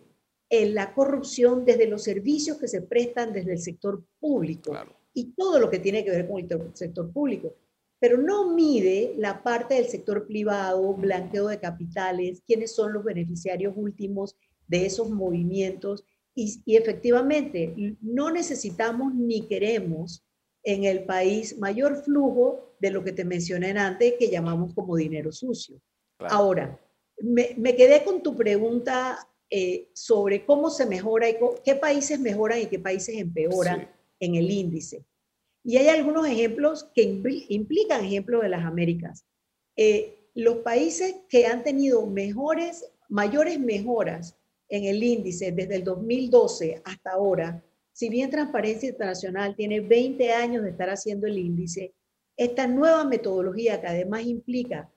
en 0.49 0.75
la 0.75 0.95
corrupción 0.95 1.67
desde 1.67 1.87
los 1.87 2.05
servicios 2.05 2.57
que 2.57 2.69
se 2.69 2.81
prestan 2.81 3.35
desde 3.35 3.53
el 3.53 3.59
sector 3.59 4.03
público 4.19 4.73
y 5.13 5.35
todo 5.35 5.59
lo 5.59 5.69
que 5.69 5.81
tiene 5.81 6.03
que 6.03 6.13
ver 6.13 6.27
con 6.27 6.39
el 6.41 6.71
sector 6.73 7.13
público, 7.13 7.55
pero 7.99 8.17
no 8.17 8.55
mide 8.55 9.13
la 9.19 9.43
parte 9.43 9.75
del 9.75 9.89
sector 9.89 10.27
privado, 10.27 10.95
blanqueo 10.95 11.49
de 11.49 11.61
capitales, 11.61 12.41
quiénes 12.47 12.75
son 12.75 12.95
los 12.95 13.05
beneficiarios 13.05 13.75
últimos 13.77 14.39
de 14.69 14.87
esos 14.87 15.11
movimientos 15.11 16.07
y, 16.35 16.77
efectivamente, 16.77 17.75
no 18.01 18.31
necesitamos 18.31 19.15
ni 19.15 19.47
queremos 19.47 20.25
en 20.65 20.85
el 20.85 21.05
país 21.05 21.59
mayor 21.59 22.03
flujo 22.03 22.75
de 22.81 22.91
lo 22.91 23.05
que 23.05 23.13
te 23.13 23.25
mencioné 23.25 23.71
antes, 23.73 24.15
que 24.19 24.31
llamamos 24.31 24.75
como 24.75 24.97
dinero 24.97 25.33
sucio. 25.33 25.81
Ahora, 26.19 26.81
me, 27.19 27.55
me, 27.59 27.77
quedé 27.77 28.05
con 28.05 28.23
tu 28.23 28.37
pregunta 28.37 29.19
eh, 29.51 29.91
sobre 29.93 30.47
cómo 30.47 30.71
se 30.71 30.87
mejora 30.87 31.29
y 31.29 31.37
qué 31.65 31.75
países 31.75 32.19
mejoran 32.19 32.61
y 32.61 32.67
qué 32.67 32.79
países 32.79 33.17
empeoran 33.19 33.91
en 34.19 34.35
el 34.35 34.51
índice. 34.51 35.05
Y 35.63 35.77
hay 35.77 35.89
algunos 35.89 36.27
ejemplos 36.27 36.91
que 36.95 37.03
implican 37.49 38.05
ejemplos 38.05 38.43
de 38.43 38.49
las 38.49 38.65
Américas. 38.65 39.27
Eh, 39.77 40.31
los 40.35 40.57
países 40.59 41.17
que 41.29 41.47
han 41.47 41.63
tenido 41.63 42.07
mejores, 42.07 42.91
mayores 43.09 43.61
mejoras 43.61 44.39
en 44.73 44.85
el 44.85 45.03
índice 45.03 45.53
desde 45.53 45.77
el 45.77 45.85
2012 45.85 46.81
hasta 46.83 47.11
ahora, 47.11 47.63
si 47.93 48.09
bien 48.09 48.31
Transparencia 48.31 48.89
Internacional 48.89 49.55
tiene 49.55 49.81
20 49.81 50.33
años 50.33 50.65
de 50.65 50.71
estar 50.71 50.89
haciendo 50.89 51.27
el 51.27 51.39
índice, 51.39 51.93
esta 52.39 52.67
nueva 52.67 53.05
metodología 53.05 53.83
que 53.83 53.89
además 53.89 54.25
implica 54.25 54.91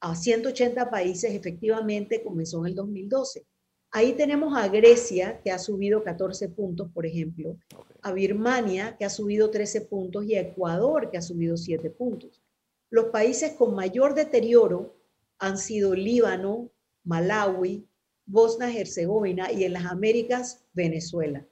a 0.00 0.16
180 0.16 0.90
países 0.90 1.32
efectivamente 1.32 2.24
comenzó 2.24 2.58
en 2.60 2.70
el 2.70 2.74
2012. 2.74 3.46
Ahí 3.92 4.14
tenemos 4.14 4.56
a 4.56 4.66
Grecia, 4.66 5.40
que 5.44 5.52
ha 5.52 5.58
subido 5.60 6.02
14 6.02 6.48
puntos, 6.48 6.90
por 6.92 7.06
ejemplo, 7.06 7.56
a 8.02 8.12
Birmania, 8.12 8.96
que 8.98 9.04
ha 9.04 9.10
subido 9.10 9.50
13 9.50 9.82
puntos, 9.82 10.24
y 10.24 10.34
a 10.34 10.40
Ecuador, 10.40 11.08
que 11.10 11.18
ha 11.18 11.22
subido 11.22 11.56
7 11.56 11.88
puntos. 11.90 12.42
Los 12.88 13.06
países 13.06 13.52
con 13.52 13.76
mayor 13.76 14.14
deterioro 14.14 14.96
han 15.38 15.56
sido 15.56 15.94
Líbano, 15.94 16.70
Malawi, 17.04 17.86
Bosnia-Herzegovina 18.30 19.52
y 19.52 19.64
en 19.64 19.72
las 19.72 19.86
Américas, 19.86 20.64
Venezuela. 20.72 21.46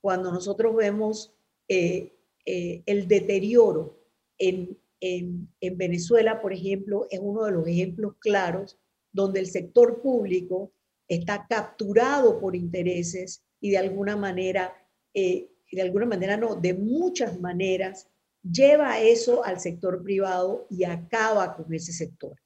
Cuando 0.00 0.30
nosotros 0.30 0.74
vemos 0.76 1.34
eh, 1.68 2.12
eh, 2.44 2.82
el 2.86 3.08
deterioro 3.08 4.00
en, 4.38 4.78
en, 5.00 5.48
en 5.60 5.78
Venezuela, 5.78 6.40
por 6.40 6.52
ejemplo, 6.52 7.06
es 7.10 7.20
uno 7.20 7.44
de 7.44 7.52
los 7.52 7.66
ejemplos 7.66 8.14
claros 8.18 8.78
donde 9.12 9.40
el 9.40 9.46
sector 9.46 10.00
público 10.02 10.72
está 11.08 11.46
capturado 11.48 12.38
por 12.40 12.54
intereses 12.54 13.42
y 13.60 13.70
de 13.70 13.78
alguna 13.78 14.16
manera, 14.16 14.74
eh, 15.14 15.50
de 15.72 15.82
alguna 15.82 16.06
manera 16.06 16.36
no, 16.36 16.54
de 16.54 16.74
muchas 16.74 17.40
maneras, 17.40 18.08
lleva 18.42 19.00
eso 19.00 19.44
al 19.44 19.58
sector 19.60 20.02
privado 20.02 20.66
y 20.70 20.84
acaba 20.84 21.56
con 21.56 21.72
ese 21.72 21.92
sector. 21.92 22.36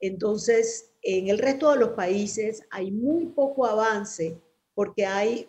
Entonces, 0.00 0.92
en 1.16 1.28
el 1.28 1.38
resto 1.38 1.70
de 1.70 1.78
los 1.78 1.90
países 1.92 2.62
hay 2.70 2.90
muy 2.90 3.28
poco 3.28 3.64
avance 3.64 4.38
porque 4.74 5.06
hay 5.06 5.48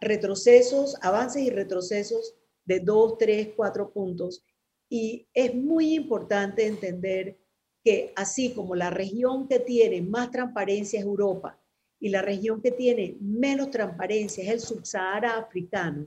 retrocesos, 0.00 0.96
avances 1.02 1.42
y 1.42 1.50
retrocesos 1.50 2.36
de 2.64 2.78
dos, 2.78 3.18
tres, 3.18 3.48
cuatro 3.56 3.90
puntos. 3.90 4.44
Y 4.88 5.26
es 5.34 5.52
muy 5.52 5.94
importante 5.94 6.64
entender 6.64 7.36
que 7.82 8.12
así 8.14 8.52
como 8.54 8.76
la 8.76 8.90
región 8.90 9.48
que 9.48 9.58
tiene 9.58 10.00
más 10.00 10.30
transparencia 10.30 11.00
es 11.00 11.04
Europa 11.04 11.60
y 11.98 12.10
la 12.10 12.22
región 12.22 12.62
que 12.62 12.70
tiene 12.70 13.16
menos 13.20 13.72
transparencia 13.72 14.44
es 14.44 14.50
el 14.50 14.60
subsahara 14.60 15.38
africano, 15.38 16.06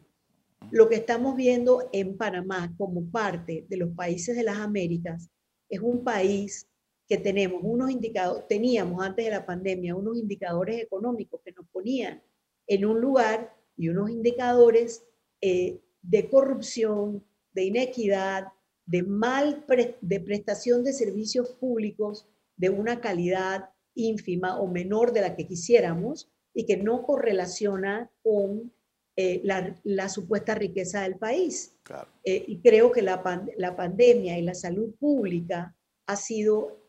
Lo 0.72 0.88
que 0.88 0.96
estamos 0.96 1.36
viendo 1.36 1.90
en 1.92 2.16
Panamá 2.16 2.74
como 2.78 3.04
parte 3.12 3.66
de 3.68 3.78
los 3.78 3.90
países 3.94 4.38
de 4.38 4.44
las 4.44 4.60
Américas 4.60 5.30
es 5.68 5.82
un 5.82 6.06
país 6.06 6.71
que 7.12 7.18
tenemos 7.18 7.60
unos 7.62 7.92
indicadores, 7.92 8.48
teníamos 8.48 9.04
antes 9.04 9.26
de 9.26 9.32
la 9.32 9.46
pandemia 9.46 9.98
unos 9.98 10.16
indicadores 10.16 10.82
económicos 10.82 11.42
que 11.44 11.52
nos 11.52 11.68
ponían 11.68 12.24
en 12.68 12.86
un 12.86 13.02
lugar 13.02 13.54
y 13.76 13.90
unos 13.90 14.12
indicadores 14.12 15.04
eh, 15.42 15.82
de 16.02 16.30
corrupción, 16.30 17.22
de 17.52 17.66
inequidad, 17.66 18.48
de 18.86 19.04
mal 19.04 19.66
de 20.00 20.20
prestación 20.22 20.86
de 20.86 20.94
servicios 20.94 21.50
públicos 21.50 22.30
de 22.56 22.70
una 22.70 23.02
calidad 23.02 23.72
ínfima 23.94 24.58
o 24.58 24.68
menor 24.68 25.12
de 25.12 25.20
la 25.20 25.36
que 25.36 25.46
quisiéramos 25.46 26.32
y 26.54 26.66
que 26.66 26.78
no 26.78 27.04
correlaciona 27.04 28.10
con 28.24 28.72
eh, 29.18 29.42
la, 29.44 30.08
supuesta 30.08 30.56
riqueza 30.56 31.02
del 31.02 31.18
país. 31.18 31.76
Eh, 32.24 32.46
y 32.48 32.60
creo 32.62 32.90
que 32.94 33.02
la, 33.02 33.22
la, 33.58 33.76
pandemia 33.76 34.40
y 34.40 34.44
la 34.44 34.54
salud 34.54 34.96
pública 34.98 35.76
ha 36.06 36.16
sido 36.16 36.81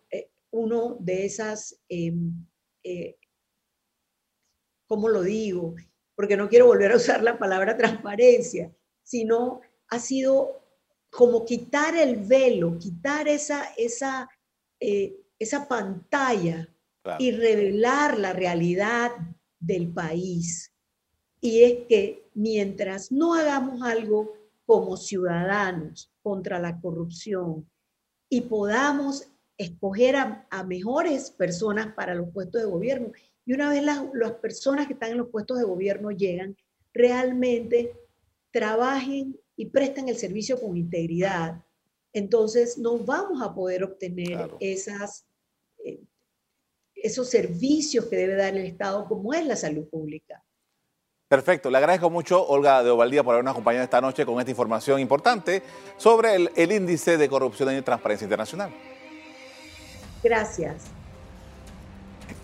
uno 0.52 0.96
de 1.00 1.24
esas, 1.24 1.80
em, 1.88 2.46
¿cómo 4.86 5.08
lo 5.08 5.22
digo? 5.22 5.74
Porque 6.14 6.36
no 6.36 6.48
quiero 6.48 6.66
volver 6.66 6.92
a 6.92 6.96
usar 6.96 7.22
la 7.22 7.38
palabra 7.38 7.76
transparencia, 7.76 8.72
sino 9.02 9.60
ha 9.88 9.98
sido 9.98 10.62
como 11.10 11.44
quitar 11.44 11.96
el 11.96 12.16
velo, 12.16 12.78
quitar 12.78 13.28
esa, 13.28 13.64
esa, 13.76 14.28
esa 14.78 15.68
pantalla 15.68 16.68
y 17.18 17.32
revelar 17.32 18.18
la 18.18 18.32
realidad 18.32 19.10
del 19.58 19.92
país. 19.92 20.72
Y 21.40 21.64
es 21.64 21.86
que 21.88 22.30
mientras 22.34 23.10
no 23.10 23.34
hagamos 23.34 23.82
algo 23.82 24.32
como 24.64 24.96
ciudadanos 24.96 26.12
contra 26.22 26.58
la 26.58 26.80
corrupción 26.80 27.68
y 28.28 28.42
podamos 28.42 29.31
escoger 29.62 30.16
a, 30.16 30.64
mejores 30.66 31.30
personas 31.30 31.94
para 31.94 32.14
los 32.14 32.30
puestos 32.30 32.62
de 32.62 32.68
gobierno, 32.68 33.12
y 33.44 33.52
una 33.52 33.70
vez 33.70 33.82
las, 33.82 34.04
las 34.14 34.32
personas 34.32 34.86
que 34.86 34.92
están 34.92 35.10
en 35.10 35.18
los 35.18 35.28
puestos 35.28 35.58
de 35.58 35.64
gobierno 35.64 36.10
llegan, 36.10 36.56
realmente 36.92 37.92
trabajen 38.50 39.38
y 39.56 39.66
presten 39.66 40.08
el 40.08 40.16
servicio 40.16 40.60
con 40.60 40.76
integridad, 40.76 41.62
entonces 42.12 42.78
no 42.78 42.98
vamos 42.98 43.42
a 43.42 43.54
poder 43.54 43.82
obtener 43.84 44.50
esas 44.60 45.26
eh, 45.84 46.00
esos 47.02 47.28
servicios 47.28 48.06
que 48.06 48.16
debe 48.16 48.36
dar 48.36 48.56
el 48.56 48.64
Estado, 48.64 49.06
como 49.06 49.34
es 49.34 49.44
la 49.44 49.56
salud 49.56 49.88
pública. 49.88 50.42
Perfecto, 51.26 51.70
le 51.70 51.78
agradezco 51.78 52.10
mucho, 52.10 52.46
Olga 52.46 52.82
de 52.82 52.90
Ovaldía, 52.90 53.24
por 53.24 53.34
habernos 53.34 53.52
acompañado 53.52 53.84
esta 53.84 54.00
noche 54.00 54.24
con 54.24 54.38
esta 54.38 54.50
información 54.50 55.00
importante 55.00 55.62
sobre 55.96 56.34
el, 56.34 56.50
el 56.54 56.72
índice 56.72 57.16
de 57.16 57.28
corrupción 57.28 57.76
y 57.76 57.82
transparencia 57.82 58.26
internacional. 58.26 58.72
Gracias. 60.22 60.84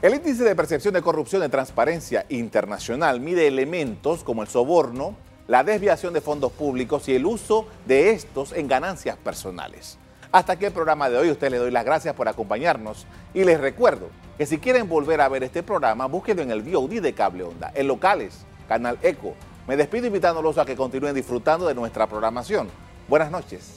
El 0.02 0.14
índice 0.14 0.44
de 0.44 0.54
percepción 0.54 0.94
de 0.94 1.02
corrupción 1.02 1.42
y 1.42 1.48
transparencia 1.48 2.24
internacional 2.28 3.20
mide 3.20 3.46
elementos 3.46 4.22
como 4.22 4.42
el 4.42 4.48
soborno, 4.48 5.16
la 5.46 5.64
desviación 5.64 6.12
de 6.12 6.20
fondos 6.20 6.52
públicos 6.52 7.08
y 7.08 7.14
el 7.14 7.26
uso 7.26 7.66
de 7.86 8.10
estos 8.10 8.52
en 8.52 8.68
ganancias 8.68 9.16
personales. 9.16 9.98
Hasta 10.30 10.52
aquí 10.52 10.66
el 10.66 10.72
programa 10.72 11.08
de 11.08 11.16
hoy. 11.16 11.30
Usted 11.30 11.50
le 11.50 11.56
doy 11.56 11.70
las 11.70 11.84
gracias 11.84 12.14
por 12.14 12.28
acompañarnos 12.28 13.06
y 13.32 13.44
les 13.44 13.58
recuerdo 13.60 14.08
que 14.36 14.46
si 14.46 14.58
quieren 14.58 14.88
volver 14.88 15.20
a 15.20 15.28
ver 15.28 15.42
este 15.42 15.62
programa, 15.62 16.06
búsquenlo 16.06 16.42
en 16.42 16.50
el 16.50 16.62
VOD 16.62 17.00
de 17.00 17.14
Cable 17.14 17.44
Onda, 17.44 17.72
en 17.74 17.88
locales, 17.88 18.44
Canal 18.68 18.98
Eco. 19.02 19.34
Me 19.66 19.76
despido 19.76 20.06
invitándolos 20.06 20.58
a 20.58 20.64
que 20.64 20.76
continúen 20.76 21.14
disfrutando 21.14 21.66
de 21.66 21.74
nuestra 21.74 22.06
programación. 22.06 22.68
Buenas 23.08 23.30
noches. 23.30 23.74